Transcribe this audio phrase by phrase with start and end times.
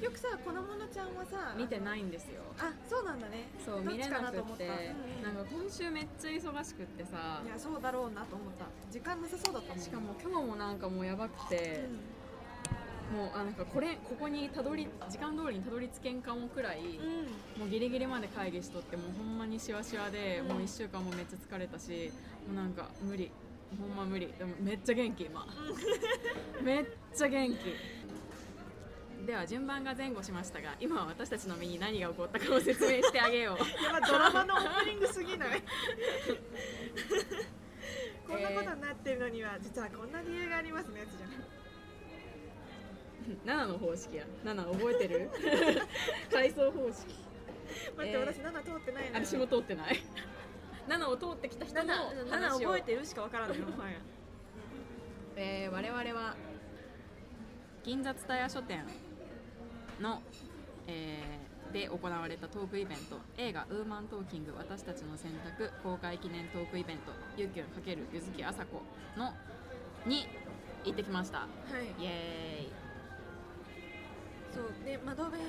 [0.00, 2.40] 結局さ粉物ちゃんはさ見てないんですよ。
[2.58, 3.50] あそうなんだね。
[3.64, 5.22] そう見れなくてた、うんうん。
[5.22, 7.42] なんか今週めっちゃ忙しくってさ。
[7.44, 8.64] いやそうだろうなと思った。
[8.90, 11.84] 時間なさそうだったもんしかも今日もなんかもうやばくて、
[13.12, 16.88] うもうあなんかこれここにたどり時間通りにたどり着けんかもくらい、ん、う
[17.58, 17.60] ん。
[17.60, 20.48] もうギリギリまで会議しとってもうほんまにしわしわで、うん。
[20.48, 22.10] もう1週間もめっちゃ疲れたし
[22.48, 23.30] もうなんか無理。
[23.78, 24.32] ほんま無理。
[24.38, 25.46] でもめっちゃ元気今。
[26.64, 27.58] めっちゃ元気
[29.26, 33.84] では順番が前後しましたが今は私たちの身に何が起こったかを説明してあげよう。
[33.84, 35.62] やばドラマのオープニングすぎない？
[38.26, 41.30] こんなことになってるのには実はこんな理由がありますねやつじゃん。
[43.66, 44.24] 7の方式や。
[44.44, 45.30] 7覚えてる？
[46.32, 47.14] 階層方式。
[47.96, 49.24] 待って、えー私7通ってないのよ。
[49.26, 50.00] 私も通ってない。
[50.88, 52.60] 7を通ってきた人の7 7話を。
[52.60, 53.96] 覚えてるしかわからないよ もはや。
[55.36, 56.34] えー我々は
[57.84, 58.84] 銀座蔦屋書店
[60.00, 60.22] の、
[60.86, 68.82] えーで行われたトークイベント映画「ウーマントーキング私たちの選択」公開記念トークイベント「ゆうきゅん×ゆずきあさこ
[69.16, 69.32] の
[70.04, 70.26] に
[70.84, 71.38] 行ってきました。
[71.40, 71.46] は
[71.98, 72.02] い。
[72.02, 72.72] イエーイ。
[74.52, 75.40] そうで窓辺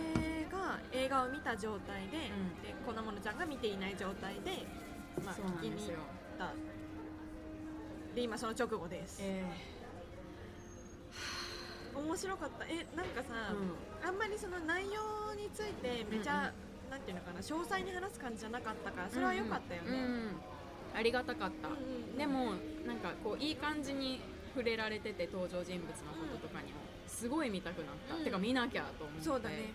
[0.51, 2.61] が映画を見た状態で,、ん。
[2.61, 4.67] で粉物ちゃんが見ていない状態で、
[5.25, 5.97] まあ、聞きに行っ
[6.37, 6.53] た。
[8.13, 9.43] で今その直後です、え
[11.95, 12.65] 面白かった。
[12.65, 16.51] えなんかさ、うあんまりその内容についてめちゃ、
[16.89, 20.41] なんていうのかな詳細に話す感じじゃなかったからそれは良かったよね、うんうん。
[20.95, 21.77] ありがたかった、うんう
[22.15, 22.17] ん。
[22.17, 22.53] でも
[22.85, 24.21] なんかこういい感じに
[24.53, 26.79] 触れられてて登場人物のこととかにも。
[27.07, 28.23] すごい見たくなった、うん。
[28.23, 29.23] てか見なきゃと思って。
[29.23, 29.73] そうだね。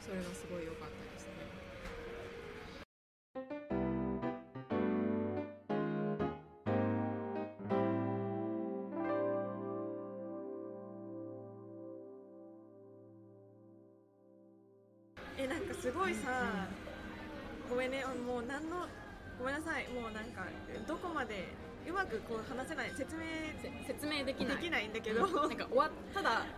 [0.00, 1.01] それがすごい良かった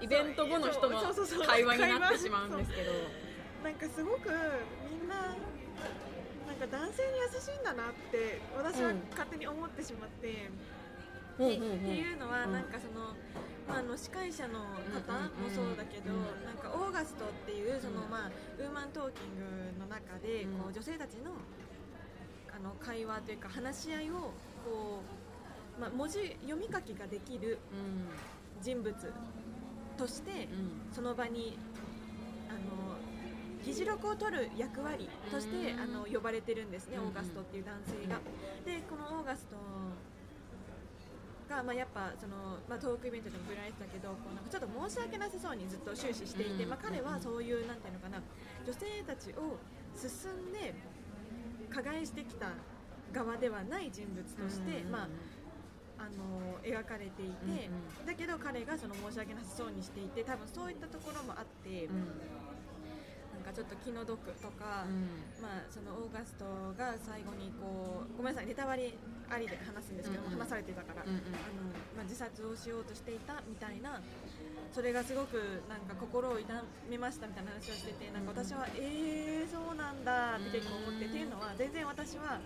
[0.04, 2.92] イベント後の人の会話になってしまうんですけど。
[3.64, 4.28] なんかすごく
[4.92, 5.32] みんな
[6.44, 10.52] なんか男性に優しいんだなって私はうん勝手に思ってしまって、
[11.38, 12.52] ほうでほうほうっていうのはうん。
[12.52, 13.16] なんかその、
[13.66, 14.60] まあ、あの司会者の
[14.92, 16.12] 方もそうだけど、
[16.44, 18.10] なんかオーガストっていうその、うん。
[18.10, 20.58] まあ、ウーマントーキングの中でうん。
[20.60, 21.32] こう女性たちの
[22.52, 24.36] あの会話というか話し合いを
[24.68, 25.00] こ
[25.78, 28.04] う、まあ、文字読み書きができるうん。
[28.62, 28.94] 人物
[29.96, 30.94] としてうん。
[30.94, 31.58] その場に
[32.48, 32.96] あの
[33.64, 35.80] 議事録を取る役割としてうん。
[35.80, 38.20] あの呼ばれてるんですね、うんオーガストっていう男性が。
[38.64, 39.56] でこのオーガスト
[41.48, 48.22] が、まあ、やっぱその、まあ、トークイベントでも振られてたけどこうなんかちょっと申し訳なさそうにずっと終始していて、うんまあ、彼はそういうなんていうのかな
[48.64, 49.60] 女性たちを
[49.92, 50.74] 進んで
[51.70, 52.52] 加害してきた
[53.12, 54.90] 側ではない人物として、うん。
[54.90, 55.08] まあ、
[56.04, 58.06] あの描かれていて、うんうん。
[58.06, 62.20] だけど彼がその申し訳なさそうにしていて多分そういったところもあって、うん。
[63.32, 65.40] なんかちょっと気の毒とか、うん。
[65.40, 66.44] まあ、そのオーガスト
[66.76, 68.92] が最後にこうごめんなさいネタバレ
[69.32, 70.38] ありで話すんですけども、うんうん。
[70.40, 71.16] 話されてたから、うんうん。
[71.16, 74.00] あのまあ、自殺をしようとしていたみたいな
[74.74, 76.50] それがすごくなんか心を痛
[76.90, 81.10] めましたみたいな話をしててなんか私は、えー、そうなんだって結構思って、うん。
[81.10, 82.40] っていうのは全然私は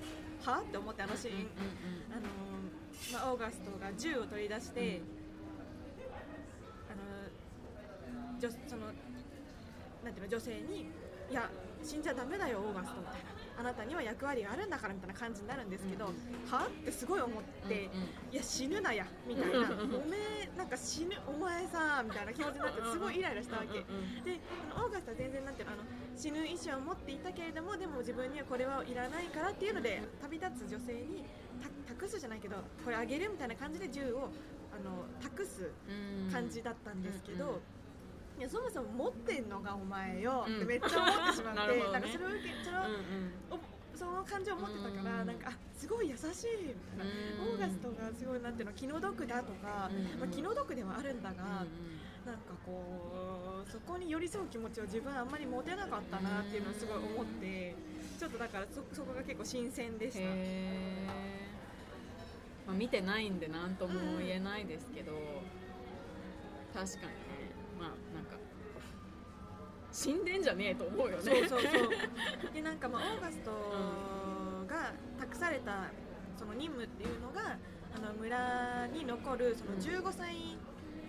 [0.44, 1.48] はって思ってあのシーン、うんうん。
[2.12, 2.28] あの
[3.12, 5.04] まあ、オーガストが銃を取り出して、うん。
[6.90, 8.86] あの女その
[10.04, 10.90] なんていうの女性に
[11.30, 11.50] いや
[11.82, 16.50] 死んじゃだめだよオーガストみたいなあなたには役割があるんだからみたいな感じになるんですけど、うん。
[16.50, 18.34] はってすごい思って、うんうん。
[18.34, 23.80] いや死ぬなやみたいな、おめえなんか死ぬお前さみたいな気持ちになってすごいイライラしたわけ。
[23.80, 24.38] うんうんで
[24.74, 25.82] あのオーガストは全然なんていうのあの
[26.14, 31.47] 死ぬ意思は持っていたけれどもでも自分にはこれはいらないからっていうので旅立つ女性にた
[31.86, 34.30] 託すじゃないけどこれあげるみたいな感じで銃を
[34.72, 36.32] あの託すうん。
[36.32, 37.58] 感じだったんですけど、うんうん。
[38.40, 41.92] いやそもそも持ってんのがお前よってうんめっちゃ思ってしまって、 ね。
[41.92, 43.32] なんかそれを受けそれをうんうん。
[43.50, 43.58] お
[43.98, 47.04] その感情を持ってたから、うんなんかあすごい優しいみたいな、
[47.44, 47.52] うん。
[47.54, 57.74] オーガストがすごいなんていうの気の毒だとか、うんまあ、気の毒ではあるんだが、うんなんかこうそこに寄り添う気持ちを自分あんまり持てなかったなっていうのをすごい思って
[58.18, 60.20] ちょっとだからそそこが結構新鮮でした。
[62.68, 65.12] まあ、見てないんで何とも言えないですけど、
[66.74, 67.08] 確かにね。
[67.80, 68.36] まあなんか
[69.90, 71.22] 死んでんじゃねえと思うよね。
[71.24, 71.72] そうそうそう。
[72.52, 73.50] でなんかまあオーガスト
[74.68, 75.90] が託された
[76.36, 77.56] その任務っていうのが
[77.96, 80.36] あの村に残るその15歳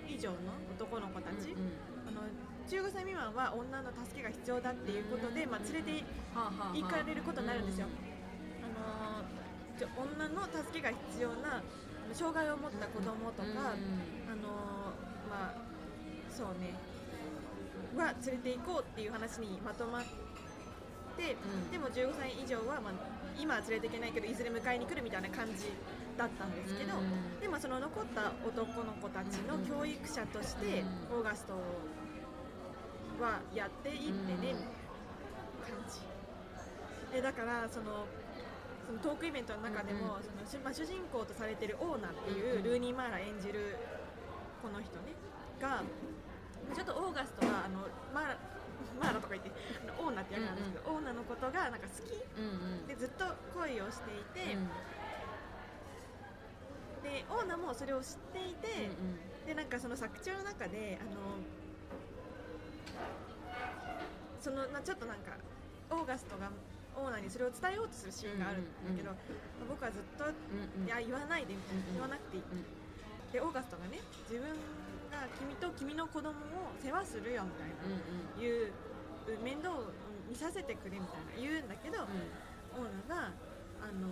[0.07, 0.37] 以上の
[0.71, 2.07] 男の子たち、うんうん。
[2.07, 2.21] あの
[2.69, 6.03] 15歳未満は女の助けが必要だっていうことで、まあ、連れて
[6.73, 7.87] 行かれることになるんですよ、
[8.63, 9.38] あのー
[9.85, 11.61] 女の助けが必要な
[12.13, 15.69] 障害を持った子供とか、あのーまあ
[16.31, 16.73] そうね。
[17.97, 20.03] は連れて行こうっていう話にまとまっ
[21.17, 21.71] て、うん。
[21.71, 22.93] でも15歳以上は、まあ、
[23.39, 25.71] 今は連れていけないけどいずれ迎えに来るみたいな感じ
[26.17, 30.81] だったんですけど、うんでもその残った男の子たちの教育者として、
[31.11, 31.53] うんオーガスト
[33.21, 34.57] はやっていってね、うん
[35.65, 36.01] 感じ。
[37.13, 38.05] でだからその
[38.89, 43.77] そのトークイベントの中でも、その主まあ、主人公とされてるオーナっていう、うんルーニー・マーラ演じる
[44.65, 45.13] この人ね
[45.61, 45.83] が
[46.73, 48.37] ちょっとオーガストはあのマーラ
[48.97, 49.51] マーラとか言って
[49.93, 52.17] オーナって役なんですけど、オーナのことがなんか好き。
[52.17, 52.87] うんうん。
[52.89, 54.65] でずっと恋をしていて、うん。
[57.05, 61.37] でオーナもそれを知っていて、うんでなんかその作中の中であの
[64.41, 65.37] そのなちょっとなんか
[65.91, 66.49] オーガストが
[66.99, 69.15] オーナーにそれを伝えようとするシーンがあるんだけど、
[69.67, 72.65] 僕はずっと、いや言わないでみたいな、うん言わなくていい、うん
[73.31, 74.49] でオーガストがね自分
[75.13, 78.73] が君と君の子供を世話するよみたいな、うんいう
[79.43, 79.93] 面倒を
[80.27, 81.37] 見させてくれみたいな。
[81.37, 83.31] 言うんだけど、オーナーが、
[83.81, 84.07] あの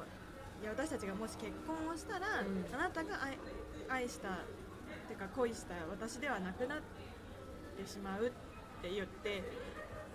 [0.00, 0.22] ー
[0.62, 2.64] いや私たちがもし結婚をしたら、うん。
[2.72, 3.36] あなたが愛
[3.88, 4.46] 愛した
[5.08, 6.78] てか恋した私ではなくなっ
[7.76, 8.30] てしまうっ
[8.80, 9.42] て言って、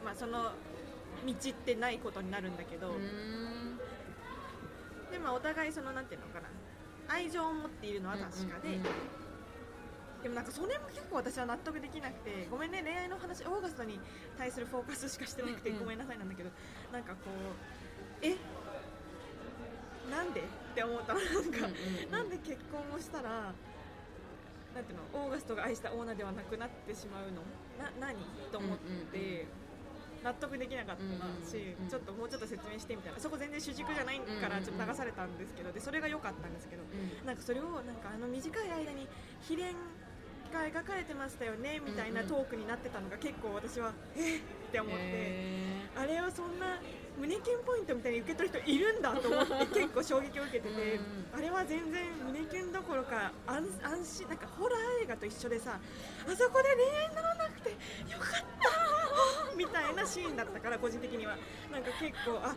[0.05, 0.51] まあ、その
[1.25, 2.95] 道ってないことになるんだけど、うん。
[2.95, 3.79] うん
[5.11, 6.47] でまあ、お互いそのなんていうのかな。
[7.07, 8.83] 愛情を持っているのは確かで、うんうん
[10.23, 13.99] でもなんかそれも結構私は納得できなくてごめんね恋愛の話オーガストに
[14.35, 15.83] 対するフォーカスしかしてなくて、うんうん。
[15.83, 16.49] ごめんなさいなんだけど
[16.91, 18.35] なんかこうえ？
[20.09, 20.41] なんで？
[20.41, 20.43] っ
[20.73, 21.19] て思ったの。
[21.19, 21.53] なんか、うんうん
[22.03, 22.11] うん。
[22.11, 23.53] なんで結婚をしたら
[24.73, 27.43] なんていうのオーガストが愛したオーナーではなくなってしまうの？
[27.77, 28.17] な何？
[28.51, 29.66] と思って、うんうんうん
[30.23, 33.19] 納得できなかったし、ちょっともうちょっと説明してみたいな。
[33.19, 36.83] そこ全然主軸じゃないからちょっと流されたんですけどでそれが良かったんですけど
[37.25, 39.07] なんかそれをなんかあの短い間に
[39.41, 39.75] 秘伝
[40.53, 46.79] が描かれてましたよねみたいなトークになってたのが結構私はえっって思って、へあれをそんな
[47.17, 55.79] 胸キュンポイントみたいに受け取る人いるんだと思って 結構衝撃を受けててうんあれは全然胸キュンどころか安安心なんかホラー映画と一緒でさ
[56.27, 57.75] あそこで恋愛にならなくてよ
[58.19, 58.86] かった
[59.57, 61.35] みたいなシーンだったから個人的には。
[61.71, 62.55] なんか結構あ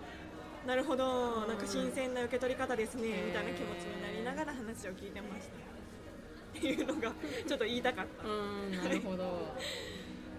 [0.66, 6.58] なるほどなんか新鮮な受け取り方ですねみたいな気持ちになりながら話を聞いてました。
[6.58, 7.12] っていうのが
[7.46, 8.82] ちょっと言いたかった。
[8.82, 9.56] なるほど。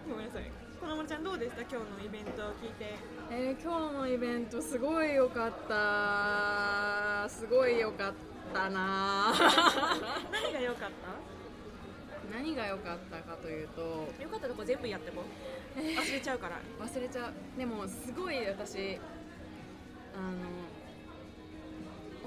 [0.07, 0.43] ごめんなさい。
[0.79, 1.61] このまるちゃんどうでした？
[1.61, 2.95] 今日のイベントを聞いて。
[3.31, 7.29] えー今日のイベントすごい良かった。
[7.29, 8.13] すごい良かっ
[8.53, 9.33] たな。
[10.31, 12.35] 何が良かった？
[12.37, 13.81] 何が良かったかというと。
[14.21, 15.23] よかったとこ全部やってこう
[15.75, 16.59] 忘れちゃうから。
[16.79, 17.57] 忘れちゃう。
[17.57, 18.99] でもすごい私
[20.13, 20.71] あの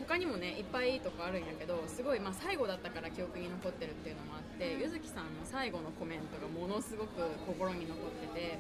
[0.06, 8.58] 他にもねいっぱいいいとこあるんやけどすごい、まあ、最後だったから記憶に残ってるっていうのもあってゆずきさんの最後のコメントがものすごく心に残ってて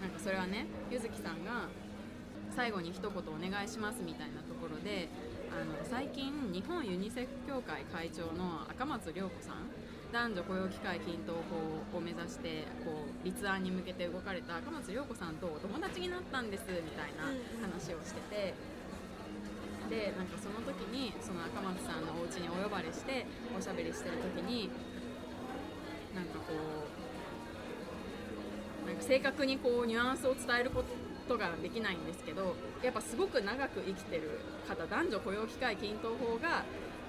[0.00, 1.68] なんかそれはねゆずきさんが
[2.54, 5.08] 最後に一言お願いしますみたいなところで
[5.52, 9.68] あの最近日本ユニセフ協会会長の赤松涼子さん
[10.16, 11.34] 男女雇用機会均等
[11.92, 17.28] 法を目指してこう立案に向けて動かれた赤松涼子さんとお友達になったんですみたいな
[17.60, 18.54] 話をしてて。
[19.86, 23.24] でなんかその時にその赤松さんのお家にお呼ばれして
[23.56, 24.68] おしゃべりしてる時に
[26.12, 26.42] なんかこ
[28.82, 30.82] うなんか正確にこうニュアンスを伝えるこ
[31.28, 36.64] とができないんですけどやっぱすごく長く生きてる方男女雇用機会均等法が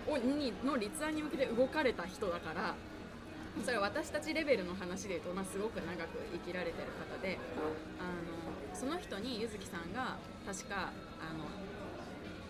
[0.08, 2.75] をにの立案に向けて動かれた人だから
[3.63, 7.37] それは私たちレベルの話でいうと、まあ、すごく長く生きられてる方で
[7.99, 11.45] あのその人に柚木さんが確かあの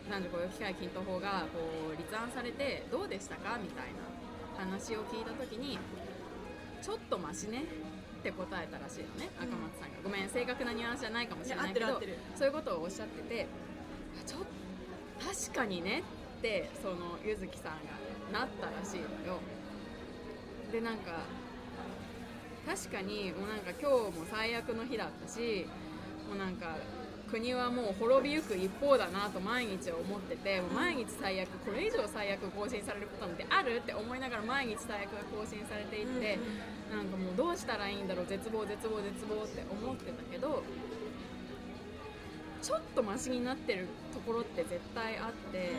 [0.10, 1.60] 男女雇用機会均等法がこ
[1.94, 3.58] う立案されてどうでしたか？
[3.62, 5.80] みたいな話を聞いた時に
[6.82, 7.64] ちょっとマシね？
[8.20, 9.48] って答えたらしいのね、うん。
[9.48, 9.98] 赤松さんが。
[10.04, 12.00] ごめん正確なニュアンスじゃないかもしれないけど
[12.36, 13.48] そういうことをおっしゃってて
[14.26, 14.48] ちょっと
[15.50, 16.04] 確かにね
[16.40, 17.84] ってその柚木さん
[18.32, 19.40] がなったらしいのよ
[20.72, 21.24] でなんか
[22.68, 25.66] 確かにもうなんか今日も最悪の日だったし
[26.28, 26.76] もうなんか
[27.32, 36.40] 国はもう滅びゆく一方だなと毎日思っててもう毎日最悪これ以上最悪更新されることなんてあるって思いながら毎日最悪が更新されていって、
[36.90, 40.64] なんかもうどうしたらいいんだろう絶望絶望絶望って思ってたけど
[42.62, 45.72] ちょっとマシになってるところって絶対あって。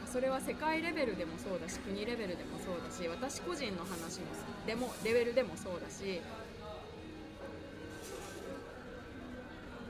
[0.00, 4.26] かそれは世界レベルでもそうだし国レベルでもそうだし私個人の話も
[4.66, 6.20] でもレベルでもそうだし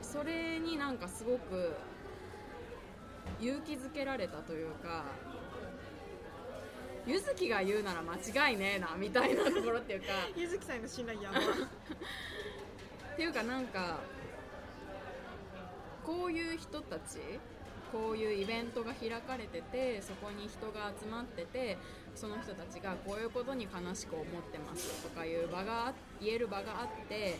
[0.01, 1.73] それになんかすごく
[3.39, 5.05] 勇気づけられたというか
[7.07, 11.39] 柚月が言うなら間違いねえなみたいなところっていうか ゆずきさんへの信頼やば。
[11.39, 13.99] っていうかなんか
[16.03, 17.17] こういう人たち
[17.91, 21.77] こういうイベントが開かれててそこに人が集まってて
[22.15, 27.37] その人たちがこういうことに悲しく思ってますとかいう場が言える場があって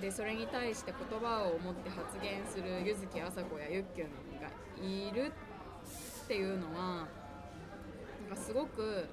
[0.00, 4.08] でそれに対して言葉を持って発言する柚月あさこやゆっきゅん
[4.40, 4.48] が
[4.80, 5.32] いる
[6.24, 7.06] っていうのは
[8.28, 9.06] なんかすごく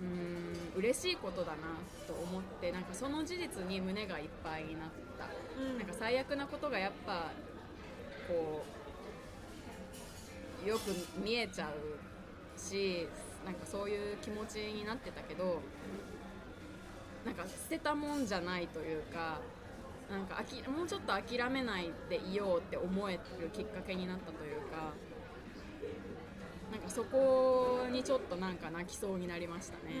[0.00, 1.56] うーん嬉しいことだな
[2.06, 5.26] と思ってなんかその事実に胸がいっぱいになった、
[5.60, 5.78] うん。
[5.78, 7.32] なんか最悪なことがやっぱ
[8.30, 8.62] こ
[10.64, 13.08] うよく見えちゃうし
[13.44, 15.60] なんかそういう気持ちになってたけど
[17.24, 19.40] なんか捨てたもんじゃないというか
[20.10, 24.92] なんかあきもうちょっと諦めないでいようって思えるきっかけになったというか
[26.70, 29.94] なんかそこにちょっとなんか泣きそうになりましたね。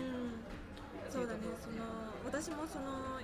[1.08, 1.82] う、そうだねその
[2.24, 3.18] 私もその、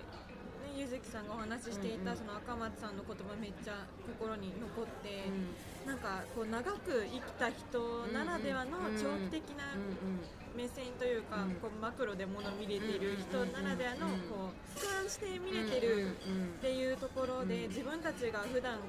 [0.76, 5.56] ね、ゆずきさんがお話ししていた、その赤松さんの言葉めっちゃ心に残って、うん。
[5.88, 10.20] なんかこう長く生きた人ならではの長期的なうん
[10.56, 11.54] 目線というか、うん。
[11.56, 16.14] こうマクロで物見れている人ならではのうんこう俯瞰して見うんれてるっ
[16.60, 17.68] ていうところで、うん。
[17.72, 18.80] 自分たちが普段こ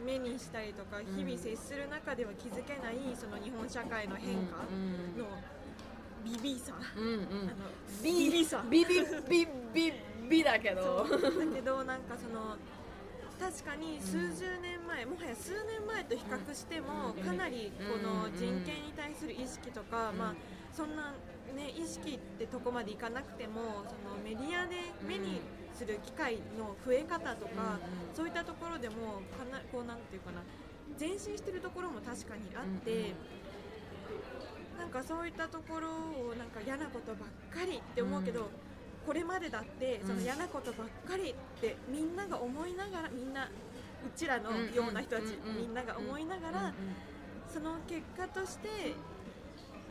[0.00, 5.26] う目にしたりとか日々接する中では気づけないその日本社会の変化うんの
[6.24, 7.14] ビビさ、うんうん。
[7.14, 7.70] あの
[8.02, 9.92] ビビビさビビビビ
[10.28, 11.06] ビだけど。
[11.08, 11.18] だ
[11.54, 12.56] けどなんかその
[13.38, 17.22] 確かに数十年前、もはや数年前と比較しても、うん。
[17.22, 20.18] かなりこのうん人権に対する意識とか、うん。
[20.18, 20.34] まあ、
[20.72, 21.14] そんな、
[21.54, 25.40] ね、意識ってとこまでいかなくてもそのメディアで目に
[25.72, 27.78] する機会の増え方とか、
[28.12, 30.42] そういったところでもかなこうなんていうかな
[30.98, 33.14] 前進してるところも確かにあって。
[34.78, 38.46] なんかそういったところをなんか嫌なことばっかりって思うけど、うん。
[39.06, 43.48] これまでだってそのうん嫌なことばっかりってみんなが思いながらみんなう
[44.14, 46.74] ちらのような人たち、みんなが思いながら、
[47.52, 48.68] その結果として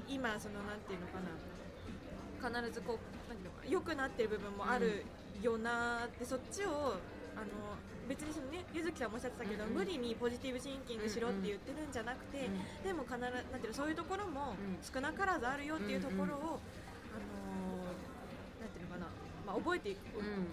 [0.07, 2.99] 今そのなんていうのかな必ずこ
[3.65, 5.03] う良くなってる部分もある
[5.41, 6.69] よなって、そっちを
[7.35, 7.75] あの
[8.07, 9.77] 別にそのねゆずきさんもおっしゃってたけど、うんうん。
[9.77, 16.59] 無理にポジティブシンキングしろって言ってるんじゃなくて、うんでも必ずなんていうのそういうところもうん少なからずあるよっていうところを、
[17.11, 17.91] あの
[18.59, 19.07] なんていうのかな、
[19.45, 19.95] まあ、覚えて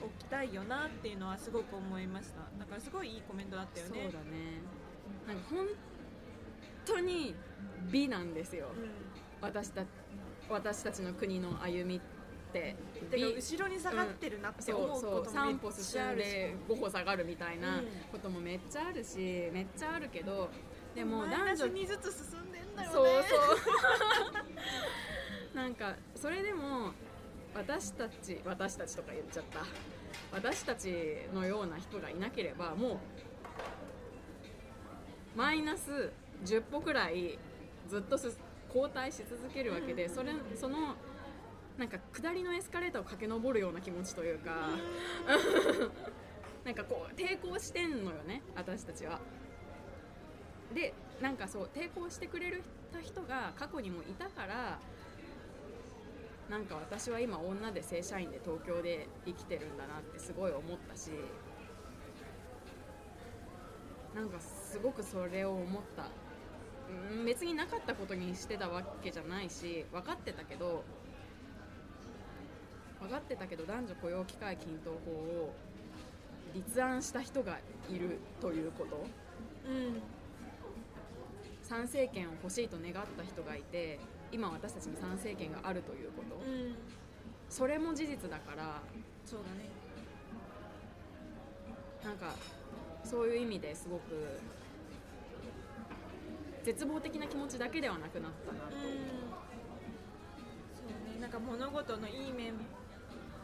[0.02, 2.40] おきたいよなっていうのはすごく思いました。
[2.58, 4.02] だからすごいいいコメントだったよね。
[4.04, 4.60] そうだね。
[5.26, 5.66] なんか本
[6.84, 7.34] 当に
[7.90, 8.68] 美なんですよ。
[8.76, 8.90] うん。
[9.40, 9.82] 私た
[10.48, 12.00] 私たちの国の歩みっ
[12.54, 12.76] て
[13.10, 16.28] て後ろに下がってるなって思うことう3もめっ歩ちゃあるし。
[16.30, 17.84] 進んで5歩下がるみたいなうん。
[18.12, 20.48] こともめっちゃあるしめっちゃあるけど
[20.94, 22.94] でも男女スにずつ進んでんだよね。
[22.94, 23.10] そうそ
[25.52, 25.56] う。
[25.56, 26.92] なんかそれでも
[27.54, 29.60] 私たち私たちとか言っちゃった。
[30.32, 30.94] 私たち
[31.32, 32.98] のような人がいなければもう
[35.36, 36.12] マイナス
[36.44, 37.38] 10歩くらい
[37.88, 38.36] ずっとす
[38.72, 40.94] 後退し続けるわけでそれその
[41.78, 44.68] なんか下りのエスカレーターを駆け上るような気持ちというか
[46.64, 49.20] なんかこう抵抗してんのよね私たちは。
[50.72, 52.62] でなんかそう抵抗してくれる
[53.02, 54.78] 人が過去にもいたから
[56.48, 61.10] なんか私は今女で正社員で東京で生きてるんだなってすごい思ったし
[64.14, 66.08] なんかすごくそれを思った
[67.12, 70.84] うん別になかったことにしてたわけじゃないし分かってたけど
[73.00, 75.54] 分かってたけど男女雇用機会均等法を
[76.54, 77.58] 立案した人が
[77.90, 79.04] いるということ。
[79.68, 80.00] うん。
[81.62, 83.98] 参政権を欲しいと願った人がいて
[84.30, 86.76] 今私たちに参政権があるということ、うん。
[87.48, 88.82] それも事実だから
[89.24, 89.70] そうだね。
[92.04, 92.34] なんか
[93.02, 94.38] そういう意味ですごく
[96.62, 98.72] 絶望的な気持ちだけではなくなったなと、うん。
[100.76, 101.20] そうね。
[101.20, 102.52] なんか物事のいい面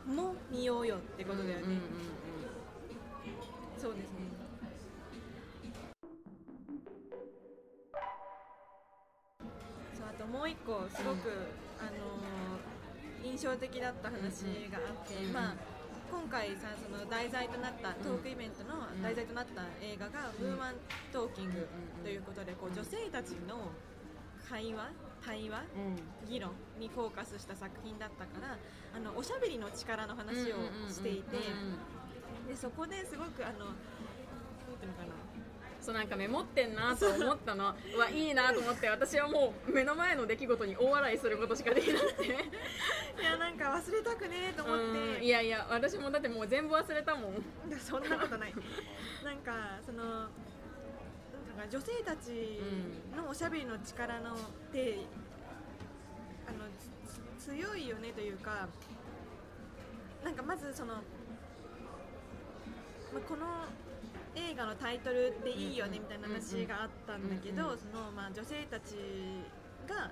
[0.06, 1.80] も見ようよってことだよね、うんうんうん
[3.80, 4.28] そうですね。
[9.96, 11.30] そうあともう一個すごく、
[11.80, 12.40] あのー
[13.22, 14.16] 印象的だった話
[14.72, 15.54] があって、うんまあ
[16.10, 20.46] 今回さその題材となったトークイベントのうん題材となった映画が「うん。
[20.46, 20.74] ウーマン
[21.12, 23.70] トーキングうん」ということでこうんう女性たちの
[24.48, 24.88] 会話
[25.24, 26.28] 対話うん。
[26.28, 28.56] 議論にフォーカスした作品だったから
[28.94, 30.56] あのおしゃべりの力の話を
[30.88, 31.36] していて
[32.48, 33.54] でそこですごくあの
[34.80, 35.20] ていうのかな。
[35.80, 37.74] そうなんかメモってんなと思ったの。
[37.94, 37.98] う。
[37.98, 42.24] わいいなと思って私はもう目の前の出来事に大笑いすることしかできなくて。
[43.20, 45.16] いやなんか忘れたくねえと思っうん。
[45.18, 47.44] ていやいや私もだってもう全部忘れたもん。
[47.80, 48.54] そんなことない。
[49.24, 50.28] なんかその
[51.60, 52.58] なんていうのかな女性たち
[53.16, 54.36] のおしゃべりの力のっ
[54.72, 54.98] て
[56.48, 56.64] あの
[57.38, 58.68] つ強いよねというか
[60.24, 61.00] なんかまずその、ま
[63.16, 63.46] あ、この
[64.34, 68.94] 映画のタイトルでいいよねみたいな話があったんだけど、そのまあ女性たち
[69.88, 70.10] が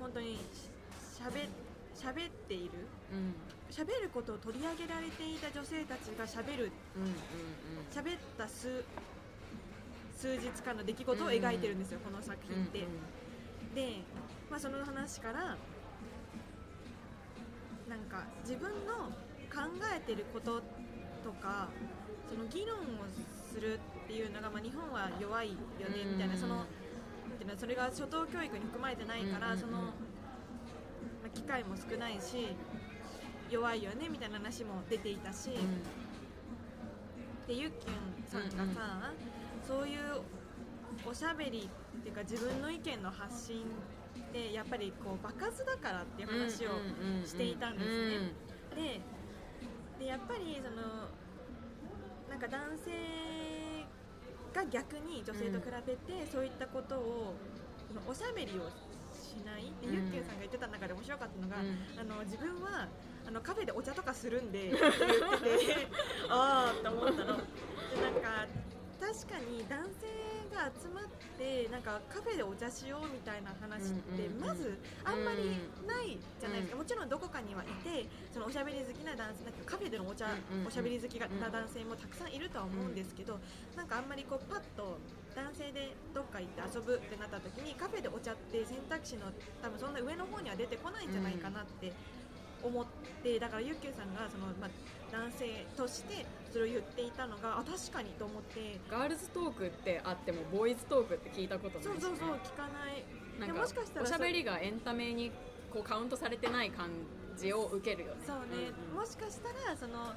[0.00, 1.46] 本当にしゃべ
[1.94, 2.70] しゃべっている。
[3.12, 3.34] うん。
[3.70, 6.72] 喋ることを取り上げられていた女性たちが喋る。
[6.96, 7.12] うんうん
[7.94, 8.84] 喋った数
[10.22, 12.86] 数日間の出来事を描いてるんですよ、この作うん品って。
[13.74, 14.04] で、
[14.48, 15.56] まあ、その話から
[17.90, 19.10] なんか自分の
[19.50, 20.62] 考えてること
[21.24, 21.70] とか
[22.30, 22.80] その議論を
[23.52, 25.54] するっていうのが、まあ、日本は弱いよ
[25.88, 26.40] ねみたいな、うん。
[26.40, 26.66] そのなん
[27.38, 29.88] ていうのそれが初等教育に含まれてないから、うんその、ま
[31.26, 32.54] あ、機会も少ないし
[33.50, 35.50] 弱いよねみたいな話も出ていたし。
[37.48, 39.10] でゆっきゅんさんがさ、
[39.66, 40.20] そういう
[41.06, 43.64] おしゃべりっていうか自分の意見の発信
[44.18, 46.70] ってやっぱりこう場数だからっていう話を
[47.24, 48.32] していたんですね。
[48.76, 49.00] で
[49.98, 51.08] でやっぱりその
[52.28, 52.90] なんか男性
[54.54, 57.34] が逆に女性と比べてそういったことを
[57.88, 58.70] そのおしゃべりを
[59.12, 62.88] しないでうんゆっきゅんさんが言ってた中で面白かったのが、うんあの自分は
[63.26, 65.88] あのカフェでお茶とかするんでって言ってて
[66.28, 67.16] ああって思ったの。
[67.16, 68.46] でなんか
[69.02, 70.06] 確かに男性
[70.54, 80.30] が集まってなんかカフェでお茶しようみたいな話ってまずあんまりないじゃないですか、もちろんどこかにはいてそのおしゃべり好きな男性なんかカフェでのお茶、
[80.62, 83.42] おしゃべり好きな男性もたくさんいるとは思うんですけど、
[83.74, 85.02] なんかあんまりこうパッと
[85.34, 91.90] 男性でどっか行って遊ぶってなった時にカフェでお茶って選択肢の多分そんな上の方には出てこないんじゃないかなって
[92.62, 92.86] 思っ
[93.26, 94.70] てだからゆっきゅうさんがその、まあ、
[95.12, 98.80] 男性としてそれを言っていたのがあ確かにと思って。
[98.90, 103.04] ガールズトークってあってもボーイズトークって聞いたことないし、ね、そうそうそう聞かない。
[103.38, 105.30] なんかでもしかしたらおしゃべりがエンタメに
[105.72, 106.90] こうカウントされてない感
[107.36, 108.24] じを受けるよね。
[108.26, 108.96] そうね、んん。
[108.96, 110.14] もしかしたらその、ま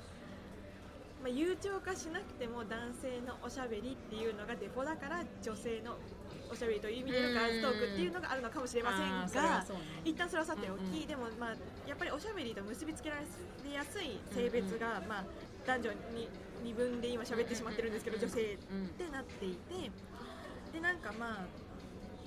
[1.26, 5.98] あ、悠長化しなくても男性のおしゃべりっていうのがデフォだから女性の
[6.56, 9.68] おしゃべりという意味でのガールズトークっていうのがあるのかもしれませんがね。
[10.08, 11.08] 一旦それはさておき、うんうん。
[11.08, 13.28] でも、まあ、やっぱりおしゃべりと結びつけられ
[13.76, 15.26] やすい性別が、まあ、
[15.68, 16.30] 男女に
[16.64, 19.92] 二分で今喋ってしまってるんですけど、女性うんってなっていて
[20.72, 21.46] でなんかまあ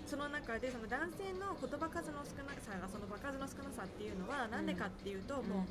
[0.06, 5.64] その中でその男性の言葉数の少なさがその場数の少なさっていうのはなんでかっていうと、も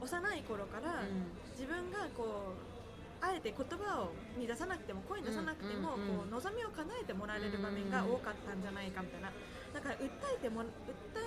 [0.00, 1.04] う幼い頃から
[1.56, 2.71] 自分がこう
[3.22, 9.30] あえて言葉をに出さなくても声に出さなくても、うんうんうんこう望みを叶えてもらえる場面が多かったんじゃないかみたいな。
[9.72, 10.66] だから訴えても訴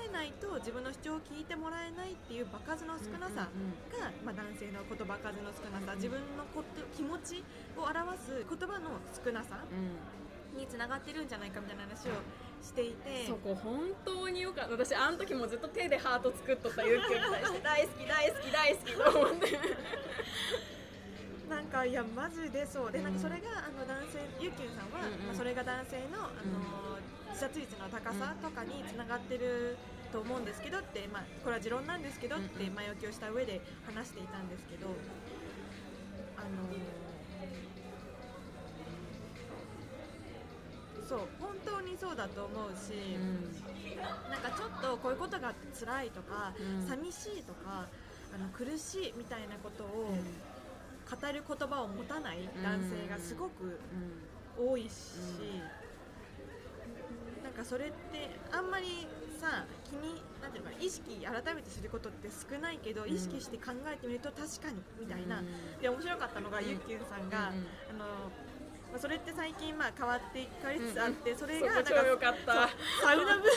[0.05, 3.49] えないと自分の主張を聞いてもらえないっていう場数の少なさ
[3.89, 7.41] が、まあ、男性の言葉数の少なさ自分のこと気持ち
[7.73, 9.97] を表す言葉の少なさうん。
[10.55, 12.21] につながってるんじゃないかみたいな話を
[12.63, 13.27] していて。
[13.27, 14.71] そこ本当によかった。
[14.71, 19.59] 私あの時もずっと手でハート作っとったゆっくんに対して大好き大好き大好きと思って
[21.49, 22.91] なんかいやマジでそう。
[22.91, 23.13] でうんなん。
[23.13, 25.27] かそれがあの男性ゆっきゅんさんは、うんうん。
[25.27, 26.97] まあ、それが男性のあの、
[27.29, 29.77] 自殺率の高さとかにつながってる
[30.11, 32.75] と思うんですけどって、まあ、これは持論なんですけどってうんうん。
[32.75, 34.87] 前置きをした上で話していたんですけど
[36.37, 36.47] あの
[41.07, 43.13] そう本当にそうだと思うし、
[44.31, 46.87] なんかちょっとこういうことが辛いとか、うん。
[46.87, 47.85] 寂しいとか
[48.33, 50.17] あの苦しいみたいなことを、
[51.05, 53.79] 語る言葉を持たない男性がすごく
[54.57, 54.89] 多いし、
[57.43, 59.07] なんかそれってあんまり
[59.39, 63.09] さ気になんていうのかな意識改めてすることって少ないけど、ん。
[63.09, 65.81] 意識して考えてみると確かにみたいな、うん。
[65.81, 66.67] で面白かったのが、うん。
[66.67, 68.01] ゆっきゅんさんが、うん。
[68.01, 68.05] あの
[68.91, 72.33] まあそれって最近まあ変わって変わりつつあって、それがそこ超良か
[73.03, 73.49] サウナブーム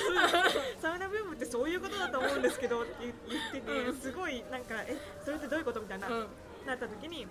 [0.81, 3.15] サウナブームってそういうことだと思うんですけどって言っ
[3.53, 3.97] てて、うん。
[3.97, 6.27] すごいなんかえそれってどういうことみたいな、うん
[6.69, 7.27] なった時に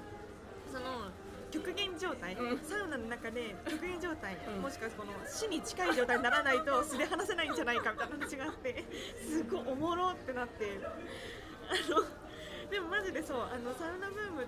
[0.74, 1.14] その
[1.52, 2.60] 極限状態、うん。
[2.60, 4.62] サウナの中で極限状態、うん。
[4.62, 8.84] もしくはこの死に近い状態にならないと 素で話せないんじゃないかみたいな話があって
[9.22, 10.80] すごいおもろってなって。
[11.70, 12.04] あの
[12.72, 14.46] でもマジでそうあのサウナブームっ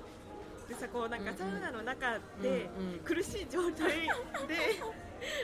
[0.67, 2.69] てさこうなんかサウナの中で
[3.05, 4.09] 苦しい状態で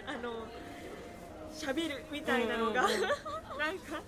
[0.06, 0.46] あの
[1.52, 4.04] 喋るみたいなのが、なんか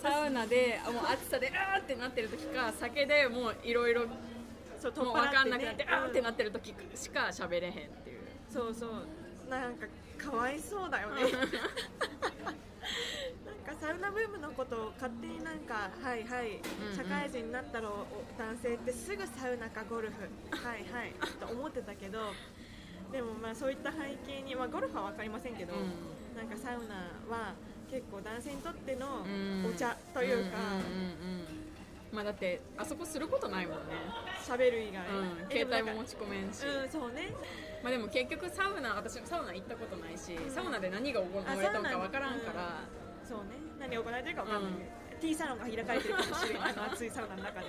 [0.00, 4.16] サウナであもう暑さであーってなってる時か酒でもういろいろも
[4.80, 8.20] そうう分かんなくなってあーってなっってる時しか喋れへんっていう。
[8.48, 8.90] そうそう。
[9.50, 9.86] なんか
[10.16, 11.22] かわいそうだよね。
[11.32, 11.36] なん
[13.66, 16.96] かサウナブームのことを勝手になんかはいはい、うんうん。
[16.96, 18.06] 社会人になったらお
[18.38, 20.22] 男性ってすぐサウナかゴルフ。
[20.56, 22.32] はいはいと思ってたけど
[23.12, 25.74] でもまあそういった背景に、まあ、ゴルフは分かりませんけど、
[26.36, 26.94] なんかサウナ
[27.28, 27.54] は
[27.90, 29.66] 結構男性にとってのうん。
[29.66, 31.60] お茶というかんうんうんうん。
[32.12, 33.94] まあだってあそこすることないもんね、
[34.46, 37.30] 喋、る以外、うん、え携帯も持ち込めんし、うんそうね。
[37.82, 42.82] まあでも結局サウナ私サウナ行ったことないしサウナで何が行われたのか分からんから。
[43.26, 43.58] そうね。
[43.78, 44.72] 何が行われてるか分かんない、
[45.20, 47.66] ティーサロンが開かれてるかもしれない あの暑いサウナの中で。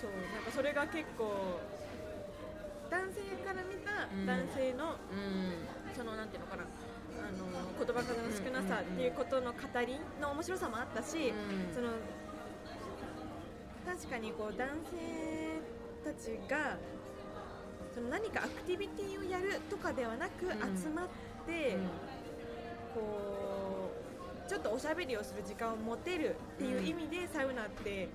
[0.00, 1.60] そうなんかそれが結構
[2.90, 4.26] 男性から見たうん。
[4.26, 5.94] 男性の、うん。
[5.94, 6.64] そのなんていうのかな。
[6.64, 6.66] あ
[7.32, 7.46] の
[7.78, 11.74] 言葉数の少なさっていうことの語りの面白さもあったし、うん。
[11.74, 11.90] その
[13.86, 15.60] 確かにこう男性
[16.04, 16.76] たちが
[17.94, 20.48] その何かアクティビティをやるとかではなくん。
[20.78, 21.08] 集まっ
[21.46, 21.76] て、
[22.94, 23.90] こ
[24.46, 28.08] うちょっとおしゃべりをする時間を持てるっていう意味で、サウナって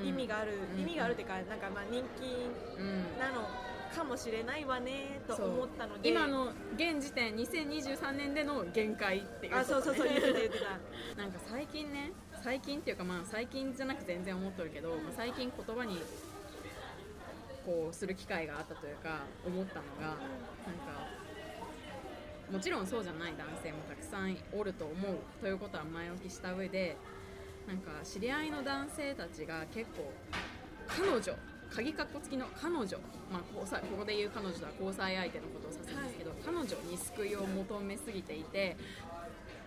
[0.00, 0.08] うん。
[0.08, 0.80] 意味がある、うん。
[0.80, 3.18] 意味があるっていうかなんかまあ人気うん。
[3.18, 3.48] なの
[3.94, 6.08] かもしれないわねと思ったので。
[6.08, 9.56] 今の現時点2023年での限界っていう。
[9.56, 11.20] あそうそうそう 言ってた言ってた。
[11.20, 15.98] なんか最近ね最近っていうかまあ最近じゃなく全然思っとるけど、まあ最近言葉に
[17.64, 20.20] こうする機会があったというか思ったのがなんか
[22.50, 26.96] もちろんそうじゃない男性もたくさんおると思うということは前置きした上で
[27.68, 30.12] なんか知り合いの男性たちが結構
[30.88, 31.36] 彼女
[31.70, 32.98] 鍵括弧付きの彼女、
[33.32, 38.76] まあ、交際ここで言う彼女は交際相手のことを指すんですけど、彼女に救いを求めすぎていて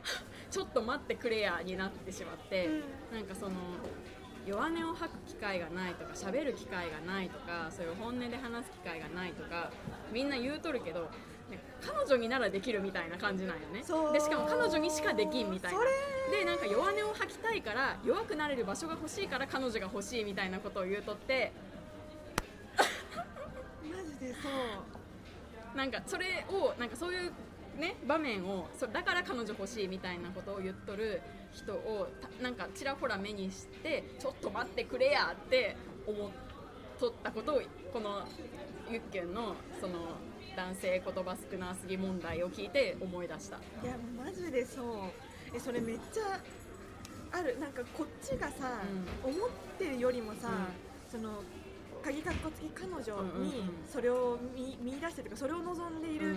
[0.51, 2.69] ちょっと待ってくれやになってしまって、
[3.11, 3.55] なんかその
[4.45, 9.71] 弱音を吐く機会がないとか喋る機会がないとかそういう本音で話す機会がないとか
[10.11, 11.03] みんな言うとるけど、
[11.49, 13.79] ね、彼女にならできるみたいな感じなんよね。
[13.79, 15.79] でしかも彼女にしかできんみたいな。
[16.31, 21.53] でなんか弱音を吐きたいから弱くなれる場所が欲しいから彼女が欲しいみたいなことを言うとって
[24.23, 24.49] でそ
[25.73, 25.77] う。
[25.77, 27.31] なんかそれをなんかそういう
[27.79, 36.29] ね場面をそだから彼女欲しいみたいなことを言っとる人をたなんかちらほら目にしてちょっと待ってくれやって思っ
[36.99, 38.27] とったことをこの
[38.89, 39.93] ゆっきゅんのその
[40.55, 43.57] 男性言葉少なすぎ問題を聞いて思い出した。
[43.57, 44.85] いやマジでそう。
[45.55, 46.39] えそれめっちゃ
[47.31, 47.59] ある。
[47.59, 48.79] なんかこっちがさ、
[49.23, 50.49] 思ってるよりもさ、
[51.11, 51.41] その
[52.03, 53.01] 鍵かっこつき彼女
[53.39, 56.35] にそれを見見出してとかそれを望んでいる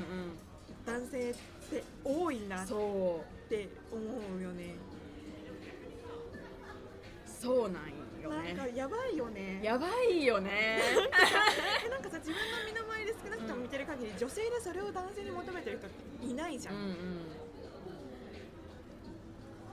[0.85, 1.35] 男性っ
[1.71, 3.51] て多いなっそう。
[3.51, 4.01] て思
[4.39, 4.75] うよね。
[7.27, 7.89] そうなん
[8.23, 9.61] よなんねかやばいよね。
[9.63, 10.51] やばいよね。
[11.87, 16.95] えなんかさ自分の身の回りで少なくとも見てる限り、女性でそれを男性に求めてる人っていないじゃ、うんんうん。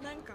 [0.04, 0.34] なんか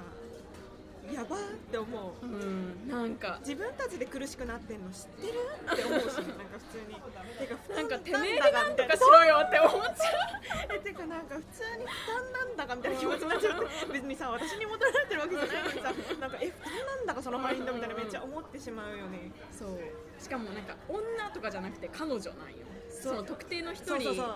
[1.12, 1.38] やばっ
[1.70, 2.26] て思う。
[2.26, 2.88] うん。
[2.88, 3.38] なんか。
[3.40, 5.38] 自分たちで苦しくなってんの知ってる？
[5.72, 6.94] って思うしなんか普通に。
[6.94, 13.66] てか負担なんかてめえでだなんとかしみろよって思っちゃたいなえてかなんか普通に負担なんだかみたいな気持ちになっちゃって。
[13.92, 19.32] 別にさ私に求められてるわけじゃないのにさなんかえ負担なんだかそのマインドみたいなめっちゃ思ってしまうよね。
[19.32, 19.78] うそう。
[20.20, 21.00] しかもなんか女
[21.32, 22.68] とかじゃなくて彼女なんよ。
[22.90, 24.26] その特定の一人そうそうそう。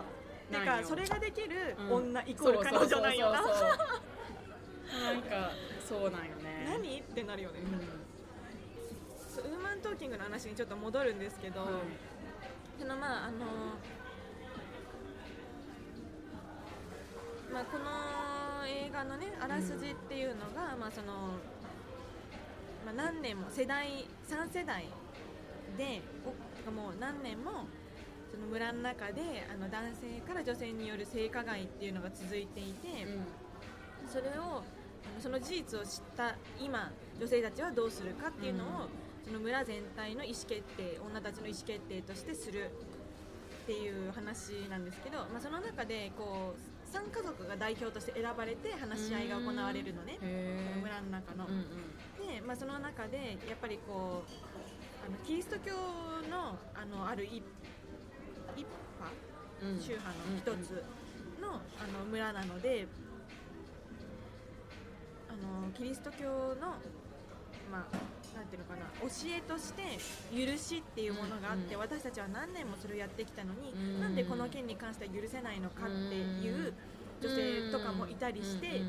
[0.51, 0.83] てなんよ。
[0.83, 1.93] かそれができるうん。
[2.13, 3.43] 女イコール彼女なんよな。
[3.43, 3.49] な
[5.15, 5.51] んか
[5.89, 6.37] そうなんよ。
[6.37, 7.01] ね何？
[7.01, 7.61] ってなるよね。
[7.61, 7.65] う
[9.35, 11.75] そうウーマントーキングの話にちょっと戻るんですけど、んはい。
[12.79, 13.39] そのまああの
[17.53, 21.13] まあこの映画のねあらすじっていうのが、まあその
[22.85, 24.87] まあ何年も世代3世代
[25.77, 26.03] で
[26.67, 27.67] おもう何年も
[28.31, 33.07] その村の中であの男性から女性による性加害っていうのが続いていて、
[34.09, 34.63] それを
[35.21, 38.69] その事実を知った今女性たちはどうするかっていうのを、
[39.25, 42.71] その村全体の意思決定女たちの意思決定としてする
[43.63, 50.19] っていう話なんですけど、まあ、その中でこう3家族が代表として選ばれて話し合いが行われるのね。
[50.19, 51.47] そのー村の中の。
[51.47, 52.27] うんうん。
[52.27, 55.73] で、まあ、その中でやっぱりこうあのキリスト教
[56.29, 57.43] のあのある一
[58.57, 59.15] 一派
[59.63, 59.81] うん。
[59.81, 60.85] 宗派の一つ
[61.41, 63.02] の,、あの村なのであ
[65.43, 66.27] のキリスト教
[66.61, 66.79] の
[67.71, 69.83] まあなんていうのかな教えとして
[70.33, 71.81] 許しっていうものがあって、うん。
[71.81, 74.01] 私たちは何年もそれをやってきたのに、うん。
[74.01, 76.73] なんでこの件に関しては許せないのかっていう
[77.21, 78.83] 女性とかもいたりして、で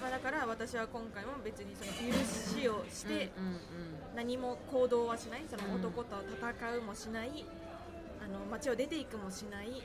[0.00, 3.30] まあ、だから私は今回も別にその許しをして
[4.16, 7.44] 何も行動はしないそのうん男と戦うもしない、
[8.24, 9.82] あの街を出ていくもしない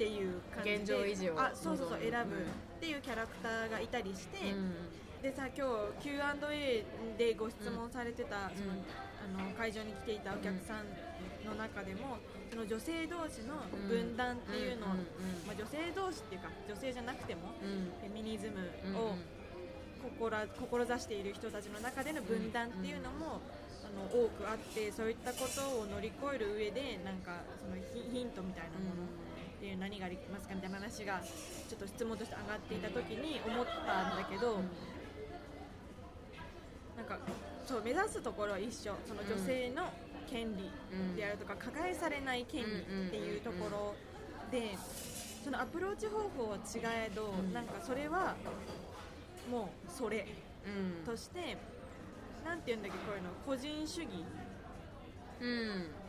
[0.00, 4.72] っていう感じで現状維持をあそうそうそう選ぶっていうキャラクターがいたりして、うん。
[5.20, 5.68] でさ今
[6.00, 6.84] 日 Q&A
[7.20, 10.88] でご質問されてた、そのうんあの会場に来ていたお客さん
[11.44, 12.16] の中でも、
[12.48, 14.88] その女性同士の分断っていうのを、
[15.44, 17.92] まあ、女性同士っていうか女性じゃなくてもうん。
[18.00, 18.56] フェミニズム
[18.88, 19.14] うんを
[20.16, 23.44] 志志している人たちの中での分断っていうのも、
[23.84, 29.04] あの多くあってそういったことを乗り越える上でなんかそのヒヒントみたいなもの
[29.60, 34.56] っていう何がありますかみたいな話がちょっと質問として上がっていた時に思ったんだけど、
[36.96, 37.18] なんか
[37.66, 39.92] そう目指すところは一緒その女性の
[40.30, 40.70] 権利
[41.14, 43.94] であるとか加害されない権利っていうところ
[44.50, 44.78] で
[45.44, 48.36] そのアプローチ方法は違えど、うんなんかそれは
[49.50, 50.26] もうそれ
[50.64, 51.04] うん。
[51.04, 51.58] として
[52.46, 54.24] なんて言うんだっけこういうの個人主義。
[55.42, 55.99] うん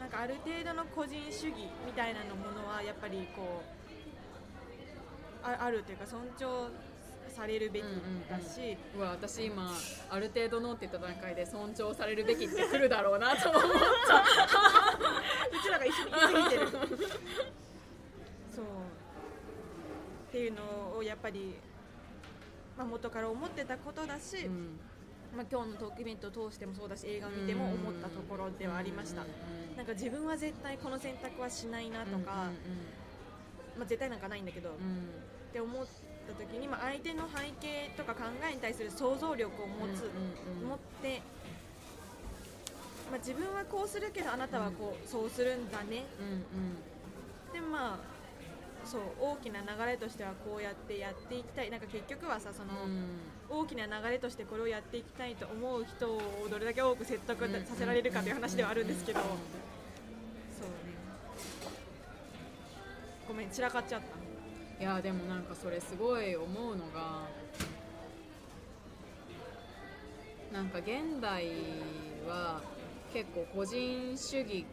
[0.00, 6.70] なんかある程度の個人主義みたいなのものはやっぱりこうああるというか尊重
[7.28, 7.84] されるべき
[8.28, 9.70] だし、うわ私今
[10.10, 13.66] ある程度のって言った段階で尊重されるべきってくるだろうなと思っ う
[15.62, 16.68] ちらが一緒に言い過ぎてる。
[18.50, 18.64] そう。
[20.28, 21.54] っていうのをやっぱり、
[22.76, 24.80] まあ、元から思ってたことだし、うん。
[25.36, 29.22] まあ、今日のトークイベントを通してもそうだし映画を見ても思ったところではありました、
[29.80, 32.52] なんか自分は絶対この選択はしないなとか、
[33.78, 35.08] まあ、絶対なんかないんだけど、っうんうん
[35.54, 35.86] て思っ
[36.28, 41.22] た時に、まあ、相手の背景とか考えに対する想像力を持つ、うんうん持って、
[43.10, 46.04] まあ、自分はこうするけどあなたはこう、そうするんだね。
[46.20, 47.54] うん。
[47.54, 51.70] でまあそう大きな流れとしてはこうやってやっていきたい。
[51.70, 53.06] なんか結局はさその、うん
[53.50, 59.36] 大きな流れとしてこれをやっていきたいと思う人をどれだけ多く説得させられるかという話ではあるんですけど、そうね。
[63.26, 64.06] ごめん散らかっちゃった。
[64.80, 67.28] いやでもなんかそれすごい思うのが
[70.52, 71.48] なんか現代
[72.26, 72.62] は
[73.12, 74.64] 結構個人主義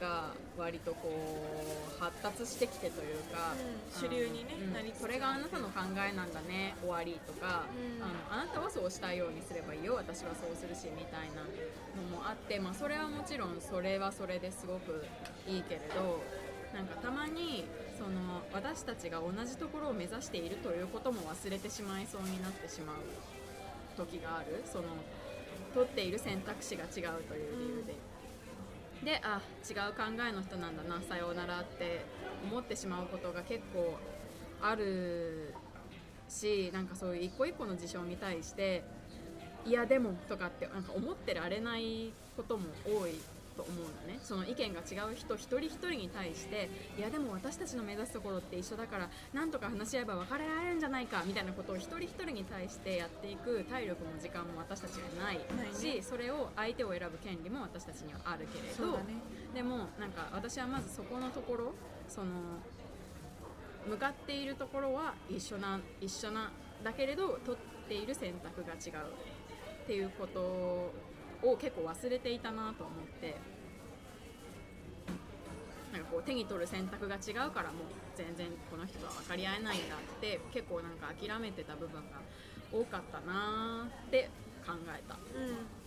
[0.00, 4.08] が割とこう発達してきてというか、うん。
[4.08, 4.72] 主流にねうん。
[4.72, 8.02] なりそれがあなたの考えなんだね終わりとか、うん。
[8.02, 15.04] あのあなたはそうしたいようにすればいいよ私はそうするしみたいなのもあって、まあ、それはもちろんそれはそれですごく
[15.46, 16.22] いいけれど
[16.72, 17.64] なんかたまに
[17.96, 22.96] その私たちが同じところを目指しているということも忘れてしまいそうになってしまう
[23.96, 24.62] 時がある。
[24.66, 24.84] その
[25.74, 28.13] 取っている選択肢が違うという理由で。
[29.04, 32.04] であ違う考えの人なんだなさようならって
[32.42, 33.98] 思ってしまうことが結構
[34.62, 35.54] ある
[36.28, 38.82] しなんかそういう一個一個の事象に対して
[39.66, 43.12] いやでもとかってなんか思ってられないことも多い。
[43.56, 44.18] と思うのね。
[44.22, 55.74] その意見が違う人一人一人に対していやでも私たちの目指すところって一緒だからなんとか話し合えば別れられるんじゃないかみたいなことを一人一人に対してやっていく体力も時間も私たちにはないないね。
[55.74, 59.14] しそれを相手を選ぶ権利も私たちにはあるけれどね。
[59.54, 61.72] でもなんか私はまずそこのところ
[62.08, 62.26] その
[63.86, 66.50] 向かっているところは一緒な一緒な
[66.82, 69.06] だけれど取っている選択が違う
[69.84, 70.92] っていうこと
[71.44, 73.36] を結構忘れていたなと思って。
[75.94, 82.18] なんかこう手に取る選択が違うからもう全然この人とは分かり合えないんだって結構なんか諦めてた部分が
[82.72, 84.28] 多かったなって
[84.66, 85.14] 考えた。
[85.14, 85.84] うん。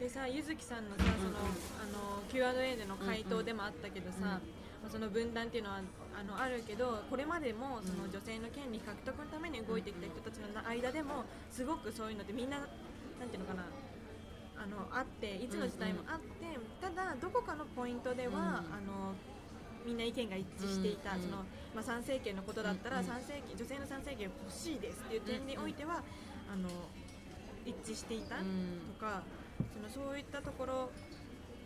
[0.00, 1.38] でさゆずきさんのさその、
[1.78, 1.86] あ
[2.18, 4.40] の Q&A での回答でもあったけどさ、ま
[4.88, 5.78] あその分断っていうのは
[6.18, 13.62] あのあるけどこれまでもその女性の権利獲得のために動いてきた人たちの間でもすごくそういうのってみんななんていうのかな
[14.64, 18.40] あのあっていつの時代もあって、ただどこかのポイントでは、うん。
[18.40, 19.12] あの
[19.84, 26.00] みんな意見が一致していた、うんそのまあ、参政権のことだったら、うん参政権女性の参政権欲しいですっていう点においては、
[26.48, 26.70] あの
[27.66, 28.80] 一致していた、うん。
[28.96, 29.20] とか
[29.76, 30.90] そのそういったところ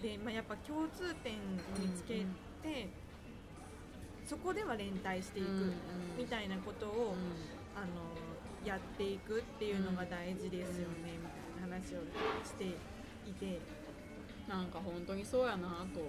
[0.02, 1.38] で、まあ、やっぱ共通点を
[1.78, 2.26] 見つけ
[2.66, 2.90] て、
[4.26, 5.72] そこでは連帯していく、うんうん。
[6.18, 7.14] みたいなことを、
[7.78, 7.87] あの
[8.66, 11.38] やっていくっていうのが大事ですよね、みたいな
[11.79, 11.99] 話を
[12.45, 13.61] していて、
[14.49, 16.01] なんか本当にそうやなと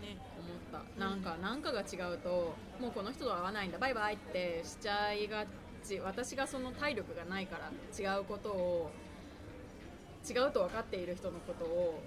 [0.00, 1.00] ね、思った。
[1.00, 5.44] なんかなんかが違うともうこの人とは合わないんだバイバイってしちゃいが
[5.84, 6.00] ち。
[6.00, 8.90] 私がその体力がないから違うことを
[10.28, 12.02] 違うと分かっている人のことを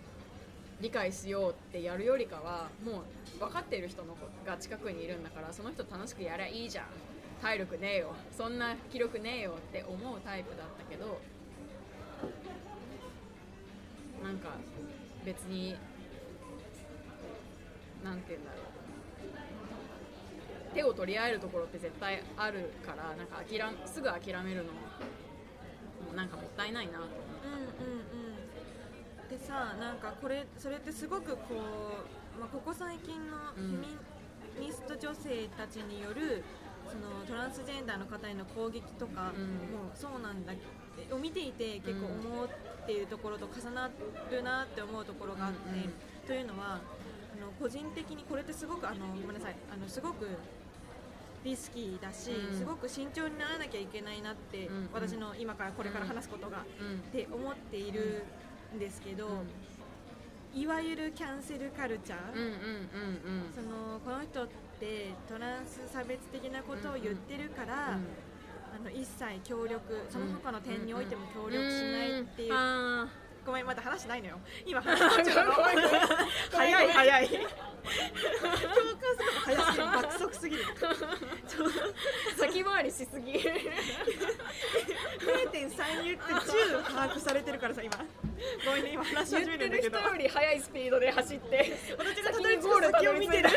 [0.82, 3.04] 理解しようってやるよりかはも
[3.36, 6.86] う分かっている人の子が近くにいるんだからその人楽しくやりゃいいじゃん。
[7.42, 8.14] 体力ねえよ。
[8.36, 11.20] そんな気力ねえよって思うタイプだったけど
[14.28, 14.50] なんか
[15.24, 15.78] 別に
[18.04, 18.62] なんて言うんだろう。
[20.76, 24.80] 手を取り合えるところって絶対あるからなんか諦めすぐ諦めるのも
[26.14, 27.18] なんかもったいないなと思って。
[27.48, 28.04] うんうんう
[29.26, 29.40] ん。
[29.40, 31.40] でさなんかこれそれってすごくこ
[32.36, 33.88] う、まあ、ここ最近のフェミ
[34.60, 36.44] ニスト女性たちによる
[36.88, 39.72] そのトランスジェンダーの方への攻撃とかうん。
[39.72, 40.54] もそうなんだ
[41.12, 42.48] を見ていて結構思っ
[42.88, 43.92] ているところと重な
[44.32, 45.60] るなって思うところがあって、
[46.26, 46.80] というのは
[47.36, 50.26] あの個人的にこれってすごくあのごめんなさいあのすごく
[51.44, 52.58] リスキーだし、うん。
[52.58, 58.24] すごく慎重にならなきゃいけないなって、私の今からこれから話すことが、うんって思っている
[58.76, 59.44] んですけど、
[60.56, 62.20] いわゆるキャンセルカルチャー、
[63.54, 64.48] そのこの人っ
[64.80, 68.08] てトランス差別的なことを言ってるから、うん
[68.78, 73.08] あの一切協力その他の点においても協力しないっていう、あ
[73.44, 74.40] ごめんまだ話ないのよ。
[74.68, 75.54] 今 話しちゃうの。
[75.54, 75.74] 早
[76.84, 76.92] い。
[76.92, 77.50] 早い共感
[78.58, 78.64] す
[79.24, 80.64] るの早すぎる爆速すぎる。
[80.64, 80.68] ー
[82.38, 83.32] 先回りしすぎ。
[83.32, 87.98] 0.3言って10把握されてるからさ今。
[88.66, 89.98] ごめんね今話し言っ始めるんだけど。
[89.98, 91.74] てる人より速いスピードで走って。
[91.98, 93.50] 私がたどり着くゴールたど先を見てる？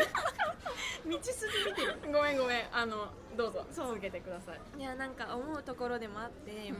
[1.21, 1.99] 筋見てる。
[2.11, 3.87] ごめんごめんあのどうぞそう。
[3.87, 6.73] 続けてください、いやなんか思うところでもあって、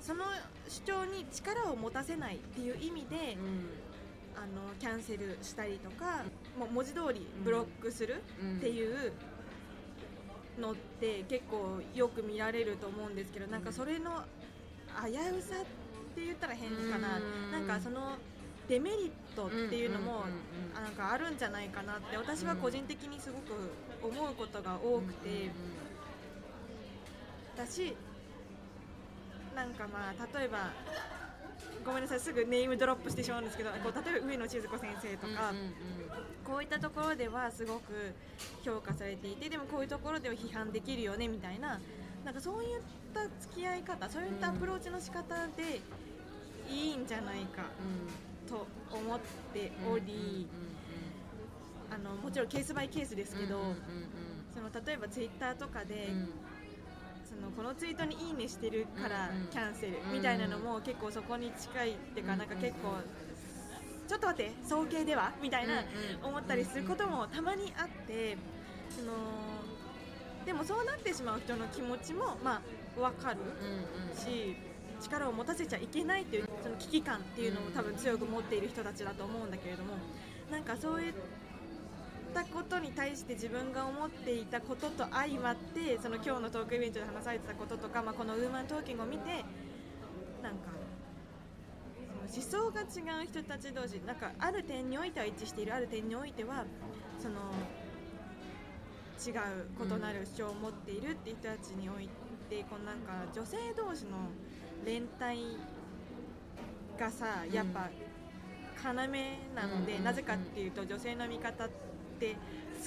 [0.00, 0.24] その
[0.68, 3.36] 主張に力を持たせないっていう意味で、
[4.36, 6.24] あのキャンセルしたりとか、
[6.58, 9.12] もう文字通りブロックするうんっていう
[10.58, 13.14] のって結構よく見られると思うん。
[13.14, 14.24] ですけどなんかそれの
[15.04, 15.64] 危うさっ
[16.14, 18.16] て言ったら変かな、うんなんかその
[18.68, 20.24] デメリットっていうのも、
[20.74, 25.50] なんかあるんじゃないかなって私は個人的にすごく思うことが多くて。
[27.56, 27.96] だし
[29.54, 30.70] なんかまあ例えば
[31.84, 35.54] ごめんなさいすぐネームドロップしてしまうんですけどこう例えば上野千鶴子先生とか、
[36.44, 38.14] こういったところではすごく
[38.62, 41.80] 評価されていてでもこういうところでは批判できるよねみたいな
[42.24, 42.80] なんかそういっ
[43.14, 45.80] た付き合い方そういったアプローチの仕方で
[46.68, 47.62] いいんじゃないか
[48.48, 49.18] と思っ
[49.52, 50.46] ており、
[51.90, 53.60] あのもちろんケースバイケースですけど、
[54.54, 56.08] その例えばツイッターとかで、
[57.28, 62.94] そのこのツイートにいいねしてるからキャンセルみたいなのも結構そこに近いっていうかうんなんか結構
[64.08, 65.32] ちょっと待って送迎では？
[65.42, 65.82] みたいな
[66.22, 68.38] 思ったりすることもたまにあって
[68.90, 69.12] その
[70.46, 72.62] でもそうなってしまう人の気持ちもま
[72.96, 73.38] あ分かる
[74.16, 74.56] し
[75.00, 79.94] 力を持たせちゃいけないっていうその危機感っていうのを多分強く持っている人たちだと思うんだけれども
[80.50, 81.12] なんかそういっ
[82.34, 89.44] たことに対して自分が思っていたことと相まってその今日のトークイベントで話されてたこととか、まあ、このウーマントーキングを見て
[90.42, 90.76] なんか
[92.26, 96.64] 思想が違う人たち同士なんかある点においては一致しているある点においては
[97.18, 97.34] その
[99.16, 102.08] 違う異なる主張を持っているっていう人たちにおい
[102.50, 104.28] てこうなんか女性同士の
[104.84, 105.56] 連帯
[106.98, 107.88] がさやっぱ
[108.84, 109.02] 要な
[109.66, 111.68] ので、うんなぜかっていうと女性の味方っ
[112.20, 112.36] て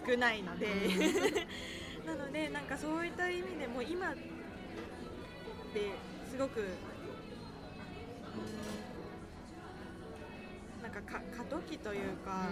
[0.08, 0.68] 少ないので、
[2.06, 4.16] なのでなんかそういった意味でも今っ
[5.74, 5.92] て
[6.32, 6.64] すごく、う
[10.80, 12.48] ん、なんかか過渡期というか。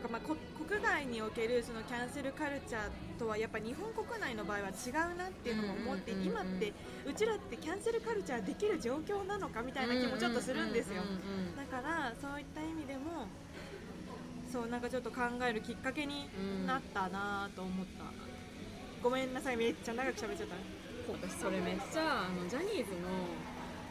[0.00, 0.34] なんかまあこ
[0.66, 6.72] 国外におけるそのキャンセルカルチャーとはやっぱ日本国内の場合は違うなっていうのも思って今って
[7.04, 11.02] うちらってキャンセルカルチャーできる状況なのかみたいな気もちょっとするんですよ。
[11.54, 13.28] だからそういった意味でも
[14.50, 16.30] そうなんかちょっと考えるきっかけに
[16.66, 18.04] なったなと思った。
[19.02, 20.56] ごめんなさいめっちゃ長く喋っちゃった。
[21.12, 23.08] 私それめっちゃあのジャニーズの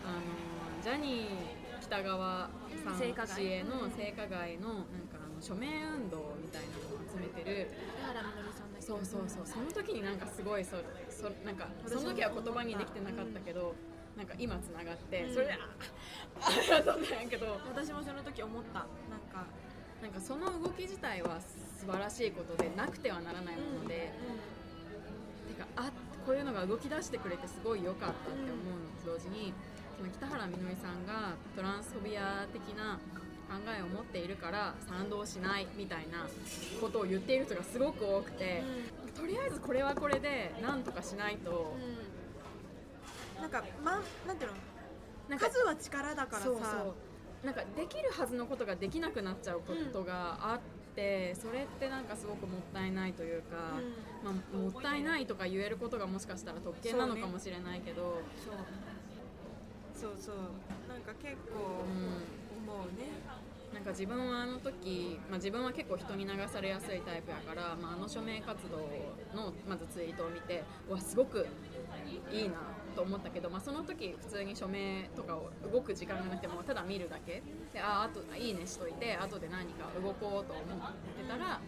[0.05, 2.49] あのジャニー北川
[2.83, 4.85] さん市営の性加害の
[5.39, 7.71] の署名運動みたいなのを集めてる。
[8.03, 9.47] 原みのりさんだそうそうそう。
[9.47, 10.75] その時になんかすごいそ
[11.07, 13.73] そなんかその時は言葉にできてなかったけど、
[14.19, 15.33] なんか今つながって、うん。
[15.33, 15.63] それであ
[16.43, 19.47] ありがとうなんやけど私もその時思ったなんか
[20.03, 24.11] なんかその動き自体は素晴らしいことでなくてはならないもので、
[25.47, 25.91] てかあ
[26.25, 29.53] こういうのが動き出してくれてすごい良かったって思うのと同時に
[29.97, 32.99] その北原みのりさんがトランスフォビア的な
[33.49, 36.27] 考えを持っているから賛同しないみたいな
[36.79, 38.61] ことを言っている人がすごく多くて、
[39.17, 43.41] とりあえずこれはこれでなんとかしないと、うん。
[43.41, 44.57] なんかまなんていうの？
[45.29, 46.45] なんか数は力だからさ。
[46.45, 47.45] そうそう。
[47.45, 50.59] なんかできるはずのことができなくなっちゃうことがあっ
[50.95, 53.79] て、それってなんかすごくもったいないというか、
[54.23, 58.21] まあ、もったいないとか言えることがもしかしたら特権なのかもしれないけど。
[58.45, 58.55] そう。
[59.95, 60.35] そうそう。
[60.87, 62.39] なんか結構うん。
[62.59, 63.07] 思うね
[63.79, 68.75] なんか自分はあの時、まあ、自分は結構人に流されやすいタイプやから、まあ、あの署名活動
[69.33, 71.47] のまずツイートを見てわすごく
[72.29, 72.55] いいな
[72.93, 77.41] と思ったけど、まあ、その時普通に署名とかを動く時間がなくてもただ見るだけ。
[77.73, 81.61] でああといいねしといて後で何か動こうと思ってたら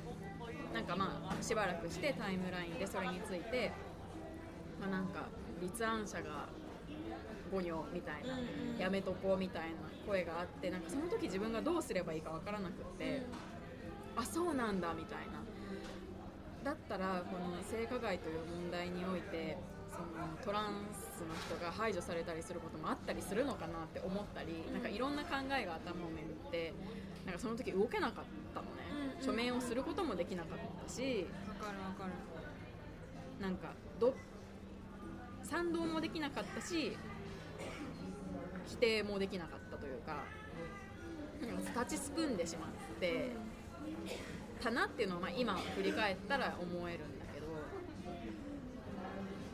[0.74, 3.72] なんかまあしばらくしてタイムラインでそれについて、
[4.82, 5.30] まあ、なんか
[5.62, 6.50] 立案者が
[7.52, 8.34] 5行みたいな。
[8.34, 9.78] うんうんやめとこうみたいな
[10.08, 13.22] 声があってなんかその時自分がどうすればいいかわからなくって、
[14.16, 15.38] あそうなんだみたいな。
[16.64, 19.58] だったらこの性加害という問題において
[19.92, 20.06] その
[20.44, 26.74] トランスの人が排除されたりすることもあったりするのかなって思ったり、なんかいろんな考えが頭を巡って
[27.26, 28.26] なんかその時動けなかっ
[28.56, 28.72] たのね、
[29.20, 32.12] うん署名をすることもできなかったしわかるわかる。
[33.40, 34.16] なんかど
[35.44, 36.98] 賛同もできなかったし
[38.72, 40.24] 否定もできなかったというか
[41.82, 42.70] 立ちすくんでしまっ
[43.00, 43.32] て
[44.62, 47.48] たなっていうのはまあ今振り返ったら思えるんだけど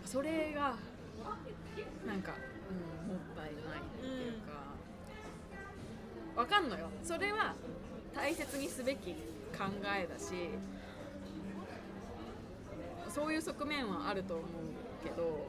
[0.06, 0.76] それが
[2.06, 2.36] なんか、
[3.06, 3.56] うん、もったいないっ
[4.00, 4.76] ていうか、
[6.36, 6.90] わかんのよ。
[7.04, 7.56] それは
[8.16, 9.16] 大切にすべき
[9.58, 10.52] 考えだし
[13.10, 14.46] そういう側面はあると思う
[15.04, 15.48] けど、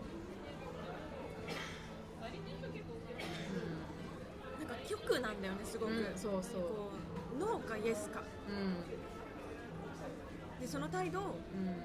[5.20, 6.90] なんだよねすごく、うん、そうそう、こ
[7.36, 8.22] うノーかイエスか。
[8.48, 8.84] うん。
[10.60, 11.30] でその態度をうん。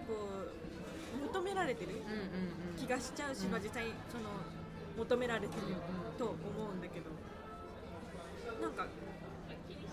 [0.07, 0.13] こ
[1.21, 2.01] う求められてる
[2.75, 3.51] 気がしちゃうし、うん。
[3.51, 4.23] まあ実際その
[4.97, 5.61] 求められてる
[6.17, 7.09] と思うんだけど。
[8.61, 8.87] なんか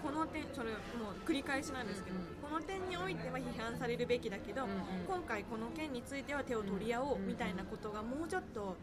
[0.02, 0.76] この点それも
[1.12, 2.28] う繰り返しなんですけど、うんうん。
[2.36, 4.76] この点においては批判されるべきだけど、うんうん。
[5.06, 7.26] 今回この件については手を取り合おううん。
[7.26, 8.76] みたいなことがもうちょっと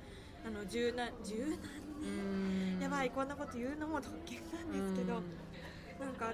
[0.48, 1.60] あの柔軟柔軟
[2.78, 2.82] うん。
[2.82, 5.16] やばいこんなこと言うのも特権なんですけど、
[6.00, 6.32] なんか、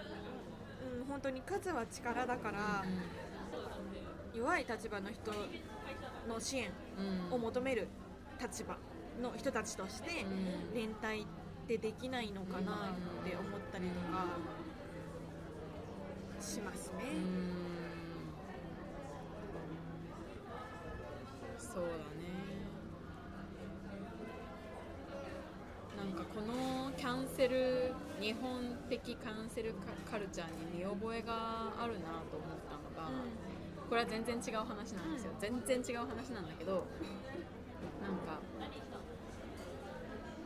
[1.00, 2.84] うん、本当に数は力だから、
[4.36, 5.32] 弱い立場の人
[6.30, 6.70] の支援
[7.32, 7.34] うん。
[7.34, 7.88] を求める
[8.40, 8.78] 立場
[9.20, 10.76] の人たちとしてうん。
[10.76, 11.26] 連帯っ
[11.68, 14.28] てできないのかなって思ったりとか
[16.40, 17.06] しますね。
[21.58, 21.64] うん。
[21.74, 22.04] そうだね
[26.04, 29.74] なんかこのキャンセル日本的キャンセル
[30.06, 33.10] カカルチャーに見覚えがあるなと思ったのが、
[33.88, 36.86] これは全然違う話なんですよ、全然違う話なんだけど
[38.04, 38.44] なんか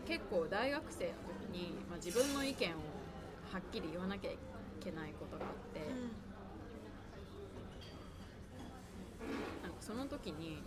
[0.08, 1.12] 結構大学生の
[1.52, 2.74] 時に、まあ、自分の意見を
[3.52, 4.38] はっきり言わなきゃい
[4.80, 5.80] けないことがあって、
[9.64, 10.62] なんかその時に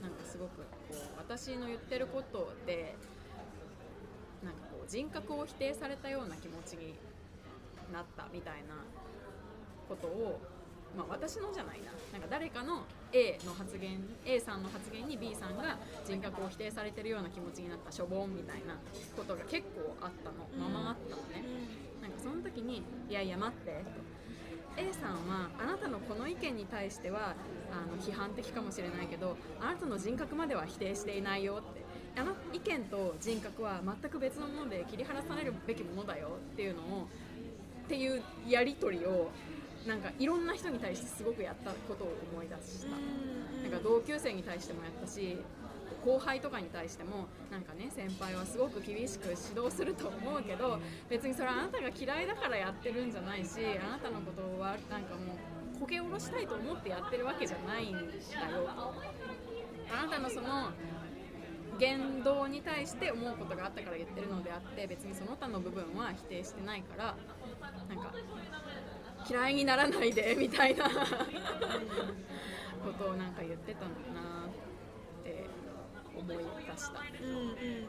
[0.00, 0.62] なんかすごくこ
[0.92, 2.94] う私の言ってることで
[4.88, 6.94] 人格を否定されたような気持ちに
[7.92, 8.74] なったみたいな
[9.88, 10.40] ことを、
[10.96, 11.92] まあ、私のじゃないな。
[12.12, 18.76] なんか誰かの A の発言 A さんの発言に B さんが人格を否定されてるような気持ちになったしょぼんみたいな
[19.16, 20.48] ことが結構あったの。
[20.58, 21.44] ままあったのね。
[22.00, 24.08] なんかその時に「いやいや待って」と。
[24.80, 27.34] A さんはあなたのこの意見に対しては
[27.72, 31.80] あの批判的かもしれないけどあなたの人格までは否定していないよって
[32.18, 37.06] あの意見と人格は全く別のもので切り離されるべきものだよっていうのを
[37.84, 39.30] っていうやり取りを
[39.86, 42.88] なんかいろんな人に対してすごくやったことを思い出した。
[43.62, 45.38] なんか同級生に対してもやったし
[46.04, 55.34] 後輩とかに対してもなんかね先輩はすごく厳しく指導すると思うけど別にそれはあなたが嫌いだからやってるんじゃないしあなたのことはなんかも
[55.76, 58.06] うこけ下ろしたいと思ってやってるわけじゃないんだよ
[59.90, 60.70] あなたのその
[61.78, 67.16] 言動に対して思うことがあったから言ってるのであって別にその他の部分は否定してないから
[67.88, 68.12] なんか
[69.28, 70.92] 嫌いにならないでみたいなこ
[72.98, 74.52] とをなんか言ってたのかなっ
[75.24, 75.46] て
[76.16, 76.42] 思い出
[76.78, 77.00] した。
[77.22, 77.86] うんうん。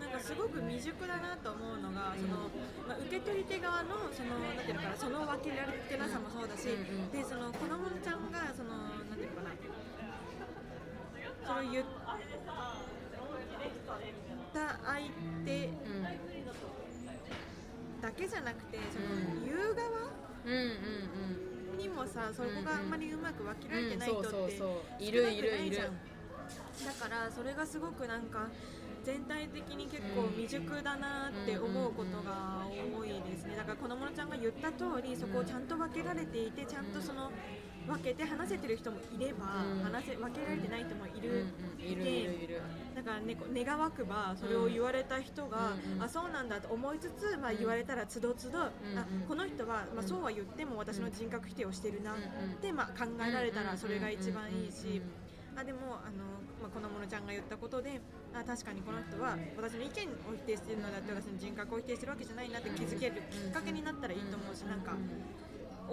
[0.00, 2.50] なんかすごく未熟だなと思うのが、その
[2.88, 8.74] まあ、受け取り手側のそのなんていうのかなその分けられてなさもそうだし、でその子供ちゃんがその
[9.06, 9.54] なんていうのかな。
[11.42, 11.84] それを言っ
[14.52, 15.06] た相
[15.44, 16.02] 手うん
[18.02, 19.44] だけじゃなくてそのうん。
[19.44, 19.88] 言う側
[20.44, 20.52] うん
[21.72, 21.78] うん。
[21.78, 25.58] にもさそこがあんまりうまく分けられてない人って少いるないくるいる。
[25.58, 25.86] ないじゃん。
[25.88, 28.48] だからそれがすごくなんか
[29.04, 33.56] 全体的に結構未熟だなって思うことが多いですね。
[33.56, 37.30] だからこのものちゃんが言った通りそこをちゃんと分けられていてちゃんとその
[37.86, 39.82] 分けて話せてる人もいればうん。
[39.82, 41.46] 話せ分けられてない人もいうんる
[41.78, 41.84] うん。
[41.84, 42.60] いるいるいる。
[42.94, 47.58] だからね願わくばそれを言われた人が、あそうなんだと思いつつ、まあ、うん。
[47.58, 49.26] 言われたらつどつど、あうん。
[49.28, 50.08] この人は、まあ、うん。
[50.08, 52.14] そうは言っても私の人格否定をしてるなっ
[52.60, 54.98] て、まあ、考えられたらそれが一番いいし。
[54.98, 55.02] うん
[55.54, 56.24] あでもあの、
[56.62, 58.00] まあ、このものちゃんが言ったことで
[58.32, 64.96] あ確かにこの人は私の意見を否定してるのだって私の人格を否定してるわけじゃないなって気づけるきっかけになったらいいと思うしなんか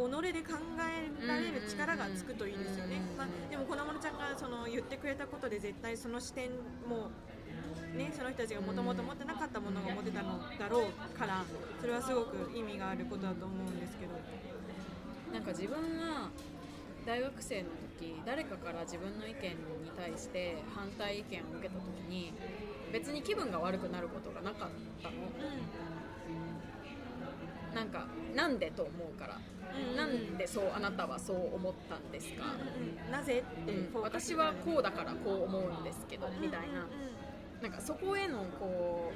[0.07, 6.51] 己で考えられる力がつくといいですよね、まあ、でもこのものちゃんがその言ってくれたことで絶対その視点
[6.87, 7.11] も
[7.95, 11.43] ね、その人たちがもともと持ってなかったものが持ってたのだろうから
[11.81, 14.13] それはすごく意味があることだと思うんですけど。
[15.33, 16.29] なんか自分が
[17.05, 17.69] 大学生の
[17.99, 19.49] 時誰かから自分の意見
[19.85, 22.33] に対して反対意見を受けた時に
[22.91, 24.69] 別に気分が悪くなることがなかっ
[25.01, 25.15] たの
[27.73, 32.43] なんかなんでと思うから、うんなんでそうあなたはそう思ったんですか、
[33.07, 36.87] うんなぜって私はこうだからこう思うんですけどうんみたいな。
[37.61, 39.11] なんかそこへのこ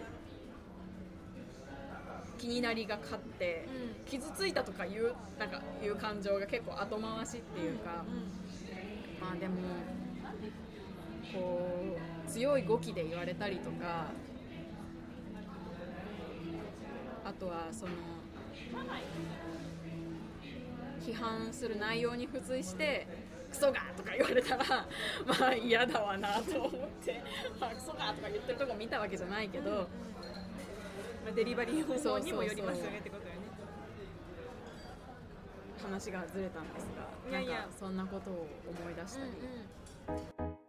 [2.38, 3.93] う気になりが勝ってうん。
[4.06, 8.04] 傷ついたとかいうなんかいう感情が結構後回しっていうか、
[9.20, 9.56] まあでも
[11.34, 11.97] こ
[12.28, 14.08] う強い語気で言われたりとか
[17.26, 17.93] あとはその
[21.06, 23.08] 批判する内容に付随して
[23.51, 24.66] クソがとか言われたら
[25.28, 26.72] まあ嫌だわなと思っ
[27.04, 27.22] て、
[27.60, 29.86] ま あ、クソがとか言ってるとこ見たわけじゃないけど、ま
[31.30, 33.41] あ、デリバリー方法にもよりますよねってことよね。
[35.84, 37.60] 話がずれたんですがいやいや。
[37.60, 39.32] なんかそんなことを思い出したり。
[39.32, 39.38] で
[40.08, 40.62] まあなん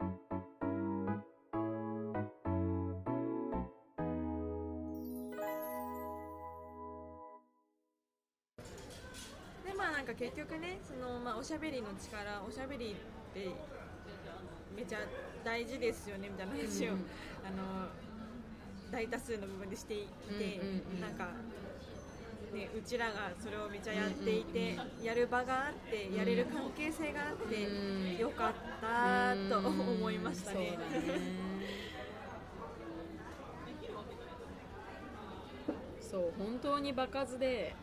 [10.14, 13.50] か結局ねその、まあ、おしゃべりの力おしゃべりって
[14.76, 14.98] めちゃ
[15.44, 17.06] 大事ですよねみたいな話を、うん
[17.44, 17.88] あの
[18.90, 21.30] 大多数の部分でしていて、うんうんうんなんか、
[22.54, 28.16] ね、うちらがそれをめちゃやっていて、やる場があってやれる関係性があって、うん。
[28.16, 30.60] よかったと思いましたね。
[30.60, 30.78] ね。
[35.98, 37.74] そう本当に場数で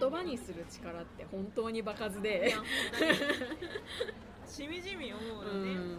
[0.00, 2.54] 言葉にする力って本当に場数で。
[4.46, 5.74] しみじみ思ううのね。
[5.74, 5.98] ん。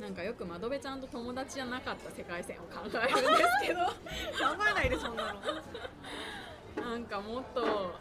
[0.00, 3.80] なんかよく窓辺ちゃんと友達じゃなかった世界線を考えるんですけど。
[3.80, 3.92] 考
[4.70, 5.40] えないでそんなの。
[6.82, 7.94] なんかもっと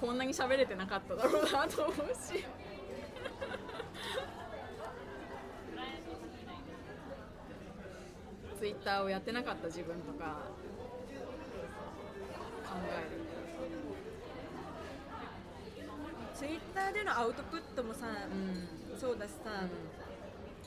[0.00, 2.44] こんなに喋れてなかっただろうなと思うし
[8.60, 10.36] ツイッターをやってなかった自分とか
[12.68, 13.16] 考える。
[16.36, 18.68] ツイッターでのアウトプットもさ、うん。
[19.00, 19.64] そうだしさ、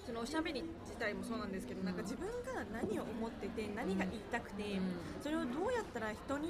[0.07, 4.81] そのおしゃべり自体もそうなんですけど、なんか自分が何を思ってて何が言いたくて、うん。
[5.21, 6.49] それをどうやったら人に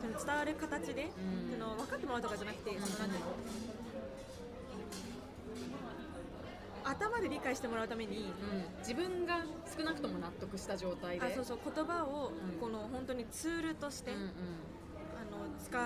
[0.00, 1.52] その伝わる形で、うん。
[1.52, 3.91] その分かってもらうとかじゃなくて、そのなんていうの
[6.92, 8.78] 頭で理解してもらうために、うん。
[8.78, 9.44] 自分が
[9.76, 12.60] 少なくとも納得した状態であそうそう言葉をうん。
[12.60, 14.28] この本当にツールとして、うんうん。
[14.28, 15.84] あの使う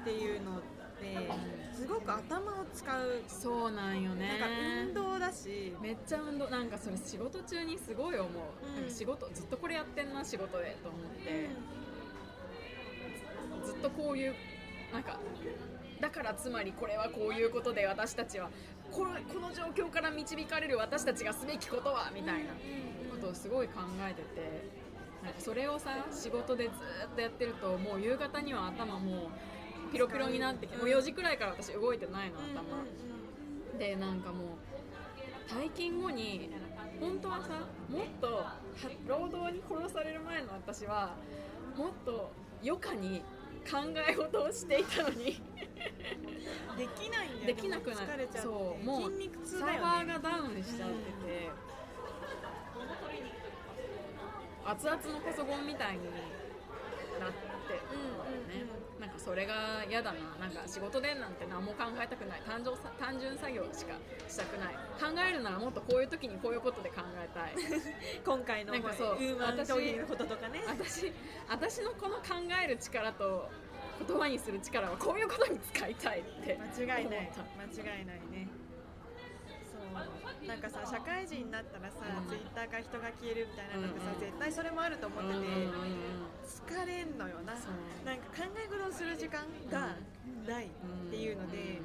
[0.00, 1.30] っていうのって
[1.72, 3.22] すごく頭を使う。
[3.28, 4.38] そうなんよね。
[4.38, 4.54] なんか
[4.86, 8.30] 運動だし、めっちゃ運動なんかそれ仕事中にすごい思う、
[8.82, 8.90] うん。
[8.90, 11.50] 仕事ずっとこれやってんな仕事でと思って、
[13.66, 14.34] ずっとこういう
[14.92, 15.18] なんか
[16.00, 18.50] だからつまりこれはこういうことで私たちは
[18.90, 22.50] このこの状況から導かれる私たちがすべきことはみたいな
[23.10, 24.68] ことをすごい考えてて
[25.22, 26.74] なんかそれをさ仕事でずっ
[27.14, 29.30] とやってるともう夕方には頭も
[29.88, 32.62] うピロピロになってきてもう4時くらいから私動いてないの頭。
[33.78, 36.50] でなんかもう退勤後に
[37.00, 38.56] 本当はさもっとは
[39.06, 41.14] 労働に殺される前の私は
[41.76, 42.30] もっと
[42.62, 43.22] 余暇に
[43.60, 43.78] 考
[44.08, 45.42] え事をしていたのに。
[46.78, 48.06] できないんだよできなくなる。
[48.06, 48.46] 疲れちゃう
[48.84, 49.82] もう筋肉痛サーだよね。
[49.82, 50.94] バーがダウンしちゃって
[51.26, 51.50] て、
[54.64, 56.04] 熱々のパソコンみたいに
[57.18, 58.64] なっって、ね。
[58.64, 58.87] なんか
[59.28, 60.40] それが嫌だな。
[60.40, 62.40] なんか仕事でなんて何も考えたくない。
[62.48, 63.92] 単純さ単純作業しか
[64.26, 64.74] したくない。
[64.96, 67.52] 考えるならもっとこういう時にこういうことで考えたい。
[68.24, 69.16] 今回のウなんかそう。
[69.18, 70.64] ーマンのこととかね。
[70.66, 71.12] 私
[71.46, 73.50] 私のこの考える力と
[74.08, 77.30] 言葉にする力はこういうことに使いたいって間違いない。
[77.76, 78.48] 間違いないね
[80.46, 82.28] なんかさ社会人になったらさ、うん。
[82.28, 85.44] ツイッターから人が消えるみたいなのってさ、絶対それもあると思ってて、
[86.46, 87.52] 疲れんのよな。
[87.52, 89.96] なんか考え事をする時間が
[90.46, 90.68] ないっ
[91.10, 91.82] ていうので、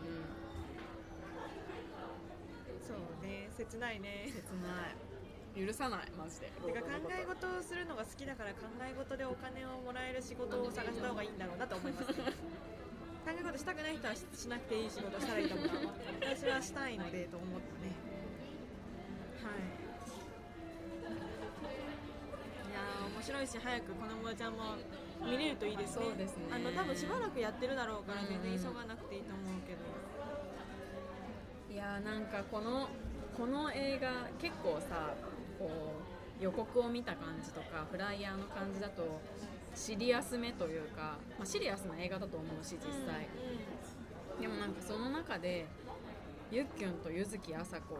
[2.83, 4.31] そうね切ないね。
[4.31, 5.13] 切ない。
[5.53, 6.49] 許さないマジで。
[6.49, 12.15] てか考え事をするのが好きだから考え事でお金をもらえる仕事を探した方がいいんだろうなと思います、ね、
[13.23, 15.69] 考え事したくない人はししなくていい仕事をしたらいいと思う。
[16.21, 17.72] 私はしたいのでと思って
[23.15, 24.75] 面白いし早くこのもちゃんも
[25.23, 26.05] 見れるといいですね。
[26.05, 26.43] そうですね。
[26.51, 29.79] あの多分しばらくやってるだろうから全然うん急がなくていいと思うけど、
[31.73, 32.89] いやーなんかこの
[33.37, 35.13] この映画結構さ
[35.57, 35.69] こ
[36.39, 39.21] う予告を見た感じとかフライヤーの感じだと
[39.73, 43.27] シリアスめというか、まあ、シリアスな映画だと思うし実際、
[44.39, 45.65] でもなんかその中で
[46.53, 47.95] ゆっきゅんと柚木あさ子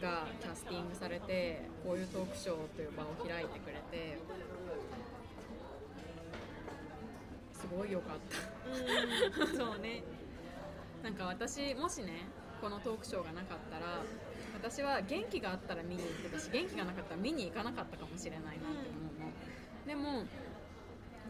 [0.00, 4.16] がキャスティングされてこういうトークショーという場を開いてくれて
[7.52, 8.18] すごい良かっ
[9.36, 9.46] た。
[9.54, 10.02] そうね。
[11.02, 12.24] なんか私もしね
[12.58, 14.00] このトークショーがなかったら
[14.54, 19.32] 私は元気があったら見に行ってたし元気がなかったら見に行かなかったかもしれないなって思うの、
[19.86, 20.24] でも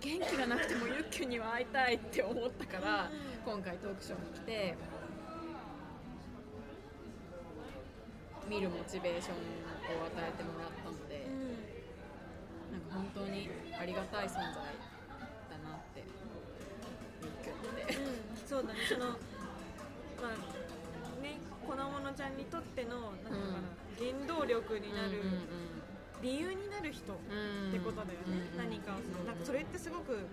[0.00, 3.10] 元気がなくてもユッキュには会いたいって思ったから
[3.44, 4.76] 今回トークショーに来て
[8.48, 11.26] 見るモチベーションを与えてもらったので
[12.70, 16.04] なんか本当にありがたい存在だなって
[17.22, 17.94] ユッキュって。
[17.94, 18.80] うん、そうだね。
[18.88, 19.06] その
[20.20, 23.64] まあね粉物ちゃんにとってのなんかな、
[23.96, 25.22] 原動力になる、
[26.22, 28.92] 理由になる人っうんてことだよね、何か
[29.26, 30.26] なんかそれってすごく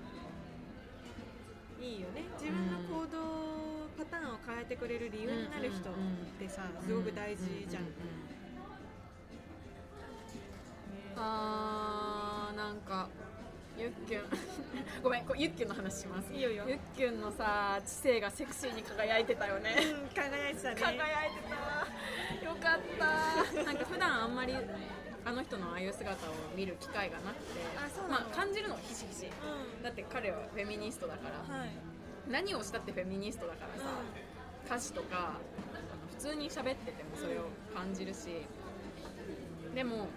[1.82, 2.24] いいよね。
[2.40, 5.94] 自分の行動パターンを変えてくれる理由になる人っ
[6.40, 7.90] てさすごく大事じゃん、ね。
[11.18, 13.10] あーなんか
[13.78, 14.22] ゆっきゅん
[15.02, 16.30] ごめんゆっきゅんの話します。
[16.34, 16.52] ゆっ
[16.96, 19.76] きゅんのさ知性がセクシーに輝いてたよね。
[19.82, 20.76] うん輝いてたね。
[20.76, 22.46] 輝いてた。
[22.46, 23.64] よかった。
[23.64, 24.54] なんか普段あんまり
[25.24, 28.26] あの人のああいう姿を見る機会がなくてあそうなの。
[28.26, 29.26] まあ感じるのはひしひし。
[29.26, 29.84] うん。
[29.84, 31.70] だって彼はフェミニストだからはい。
[32.30, 33.90] 何をしたってフェミニストだからさ、
[34.66, 35.38] 歌詞とか
[36.12, 38.46] 普通に喋っててもそれを感じるし、
[39.74, 40.08] でも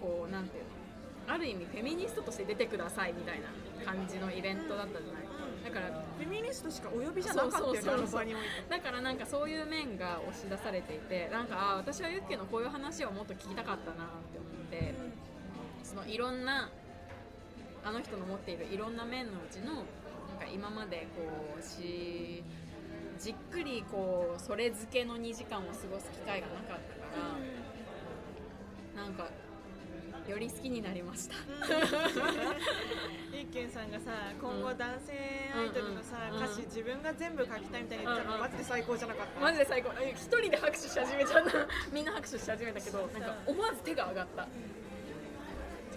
[0.00, 3.46] こうなんていうのある意味フェミニストとして出てくださいみたいな
[3.84, 5.22] 感じのイベントだったじゃない、
[5.64, 5.86] だから
[6.18, 7.80] フェミニストしかお呼びじゃなかったよね
[8.68, 14.94] だからなんかそういう面が押し出されていてなんかあ私はユッケのこういう話をもっと聞きたかったなって思って
[15.82, 16.70] そのいろんな
[17.84, 19.86] あの人の持っているいろんな面のうちのなんか
[20.52, 21.22] 今までこ
[21.58, 22.42] うし
[23.18, 26.78] じっくりこうそれ漬けの2時間を過ごす機会がなかったか
[28.96, 29.28] らなんか
[30.30, 31.34] より好きになりました。
[33.34, 35.12] ゆっけんさんがさ今後男性
[35.54, 38.46] アイドルのさ、うんうん歌詞自分が全部書きたいみたいに言ってたの、うんうん。
[38.46, 39.40] マジで最高じゃなかった？
[39.40, 39.90] マジで最高。
[40.00, 41.66] え一人で拍手し始めちゃった。
[41.92, 44.46] みんな拍手し始めたけどなんか思わず手が上がった。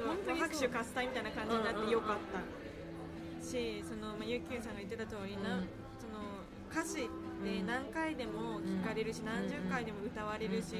[0.03, 5.69] 本当に拍手喝采みたいな感じになってよかった、しその、まあ、ゆっけんさんが言ってた通りな、うん。
[6.01, 6.41] その
[6.73, 7.07] 歌詞っ
[7.45, 10.75] て何回でも聞かれるし、うん何十回でも歌われるし、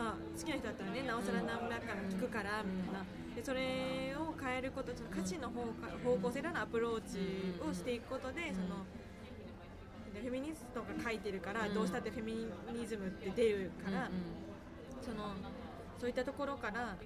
[0.00, 3.04] まあ、好きな人だったらねなおさら何だから聞くからみたいな。
[3.36, 8.88] でそれを変えることその歌詞の方か方向性でのアプローチをしていくことで、その
[10.14, 11.74] でフェミニストが書いてるから、うん。
[11.74, 15.04] どうしたってフェミニズムって出るから、うん。
[15.04, 15.36] その
[16.00, 16.96] そういったところから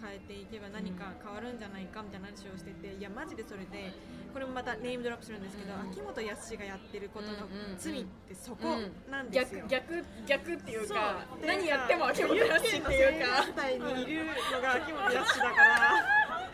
[0.00, 3.92] 変えていけば何か変わるんじゃないかみたいな話をしてていやマジでそれで
[4.32, 5.90] これもまたネームドロップするんですけど、うん。
[5.90, 7.48] 秋元康がやってることの
[7.78, 8.76] 罪ってそこ
[9.10, 9.64] なんですよ。
[9.68, 12.92] 逆逆逆っていうかで何やっても秋元康っていうか。
[12.92, 16.48] ユッケンの生活態にいるのが秋元康だから。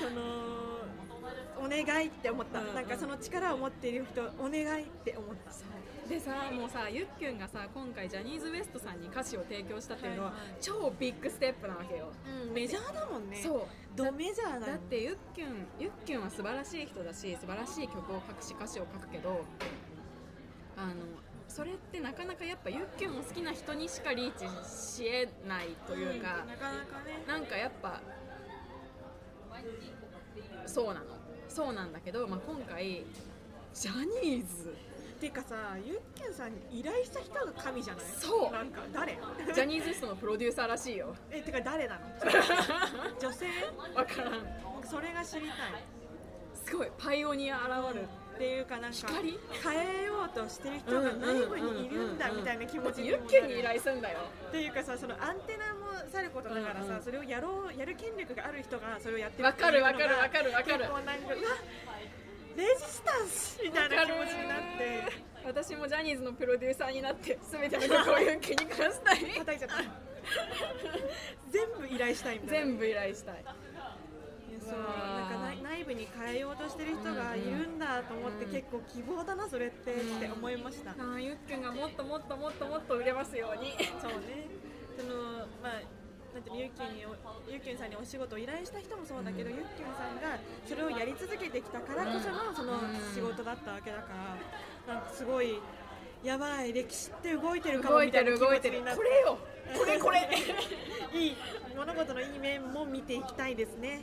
[0.00, 0.59] その
[1.60, 2.74] お願いって思った、うんうん。
[2.74, 5.52] なんかその力を持っている人お願いって思った。
[6.08, 10.60] でさもうさゆっきゅんがさ今回ジャニーズ WEST さんに歌詞を提供したっていうのは、はいはい。
[10.60, 12.10] 超ビッグステップなわけよ、
[12.48, 13.40] うん、メジャーだもんね。
[13.40, 13.60] そう。
[13.94, 19.44] ドメジャーだってゆっきゅんゆっきゅんは素晴らしい人だし素晴らしい曲を書くし歌詞を書くけど
[20.76, 20.94] あの
[21.46, 27.24] それってなかなかやっぱゆっきゅんを好きな人にしかリーチしえないというか、んなかなかね。
[27.26, 28.00] なんかやっぱ
[30.66, 31.19] そうなの
[31.50, 33.04] そうなんだけど、まあ、今回
[33.74, 34.74] ジャニーズ。
[35.20, 38.04] ていうかさゆっけんさんに依頼した人が神じゃない？
[38.18, 38.52] そう。
[38.52, 39.18] なんか誰？
[39.54, 41.14] ジャニーズ WEST のプロデューサーらしいよ。
[41.30, 42.00] えてか誰なの？
[43.20, 43.46] 女性？
[43.94, 44.32] わからん。
[44.88, 45.84] それが知りたい。
[46.64, 47.58] すごいパイオニア
[47.90, 48.04] 現る。
[48.36, 49.38] っていうかなんか光？
[49.62, 55.79] 変えようとしてる人が内部にいるんだみたいな気持ちにユッケに依頼すんだよっていうかさそのアンテナも
[56.10, 56.96] さることながらさ、うん。
[56.96, 57.02] うん。
[57.02, 61.20] それをやろうやる権力がある人がそれをやってるわかるわかるわかるわかる結構なん。
[61.20, 61.56] かうわ
[62.56, 65.12] レジスタンスみたいな気持ちになって
[65.46, 69.76] 私もジャニーズのプロデューサーになって全ての曲をユッケに関したい叩いちゃった
[71.50, 73.44] 全部依頼したいみたいな全部依頼したい
[74.60, 75.30] そうなん。
[75.30, 77.78] か内内部に変えようとしてる人がいるん。
[77.78, 78.52] だと思って、うん。
[78.52, 81.62] 結構希望だなそれってって思いました、あーゆっけん。
[81.62, 83.72] がもっともっともっともっと売れますように
[84.02, 84.46] そうね
[85.00, 85.80] そのまあ
[86.34, 86.98] なんていうのゆっきゅん
[87.48, 89.56] ゆっきゅんさんにお仕事を依頼した人もそうだけど、うん。
[89.56, 90.38] ゆっきゅんさんが
[90.68, 92.78] それをやり続けてきたからこそのその
[93.14, 94.12] 仕事だったわけだか
[94.86, 95.58] らなんかすごい
[96.22, 99.38] やばい歴史って動いてるかも動いてみたいな気る動いてる持ちになってこれよ。
[99.78, 100.28] これこれ。
[101.18, 101.36] いい
[101.74, 104.02] 物事のいい面も見ていきたいですね。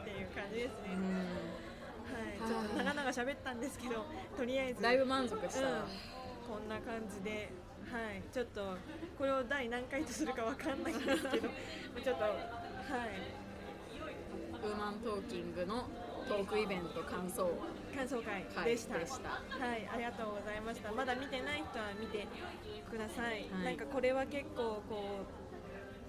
[0.00, 0.88] っていう感じですね、
[2.10, 4.04] はい、ちょっと長々喋ったんですけど
[4.36, 4.82] とりあえず。
[4.82, 5.84] だいぶ満足した、うん、
[6.48, 7.50] こんな感じで、
[7.92, 8.76] はい、ちょっと
[9.18, 11.48] これを第何回とするかわかんないんですけど
[12.02, 13.42] ちょっとはい。
[14.62, 15.88] ウーマントーキングの
[16.28, 17.50] トークイベント感想。
[17.94, 19.28] 感想会会でした,、でした。
[19.28, 20.92] はいありがとうございました。
[20.92, 22.26] まだ見てない人は見て
[22.90, 23.64] ください、はい。
[23.64, 25.26] なんかこれは結構こ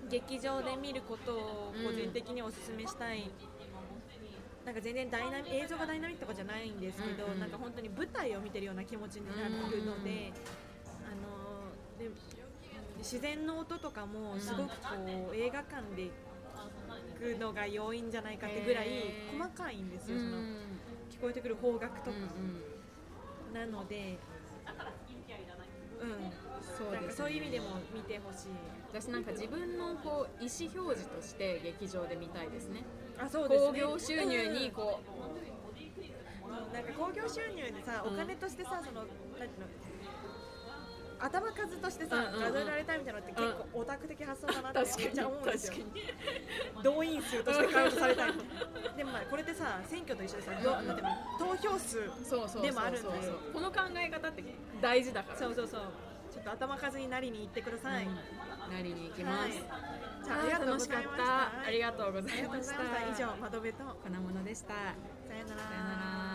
[0.06, 3.30] う劇場で見ることを個人的におすすめしたい、
[4.66, 7.40] なんか全然ダイナミ映像がダイナミックとかじゃないんですけど、うんうん。
[7.40, 10.32] なんか本当に舞台を見てるような気持ちになるので、
[12.04, 12.12] で
[12.98, 14.74] 自然の音とかもすごくこ
[15.32, 16.10] う映画館で
[17.22, 18.88] 行くのが要因じゃないかってぐらい
[19.38, 20.24] 細かいんですよ、うん。
[20.24, 20.38] その
[21.12, 22.74] 聞こえてくる方角とか、うん
[23.54, 24.18] なので、
[26.02, 26.34] うん、
[26.76, 28.48] そうです、そういう意味でも見てほしい。
[28.92, 32.84] 私なんか自分のこう意思表示として劇場で見たいですね。
[33.20, 33.80] あ、そうですね。
[33.80, 36.50] 興行収入にこう。
[36.50, 38.14] んなんか興行収入でさ、うん。
[38.16, 39.68] お金としてさ、そのなんていうの。
[41.20, 45.86] 頭数としてさ、うんうんうん数えられたいみたいなのって結構オタク的発想だなうって めっちゃ思うんですよ。
[46.84, 48.44] 動員数としてカウントされたいの。
[48.98, 50.96] でもまあこれってさ、選挙と一緒でさ、よなんうの
[51.40, 52.00] 投票数。
[52.62, 53.10] でもあるんで
[53.54, 54.44] この考え方って
[54.82, 55.82] 大事だからそうそうそう。
[56.32, 58.06] ちょっと頭数になりに行ってください。
[58.06, 58.18] うん
[58.72, 59.52] なりに行きます、はい
[60.24, 60.96] じゃあありがとうございました。
[60.96, 62.74] 楽しかったありがとうございました。
[62.74, 63.84] 以上、窓辺と。
[63.84, 64.74] 粉物でしたさ
[65.36, 66.33] よなら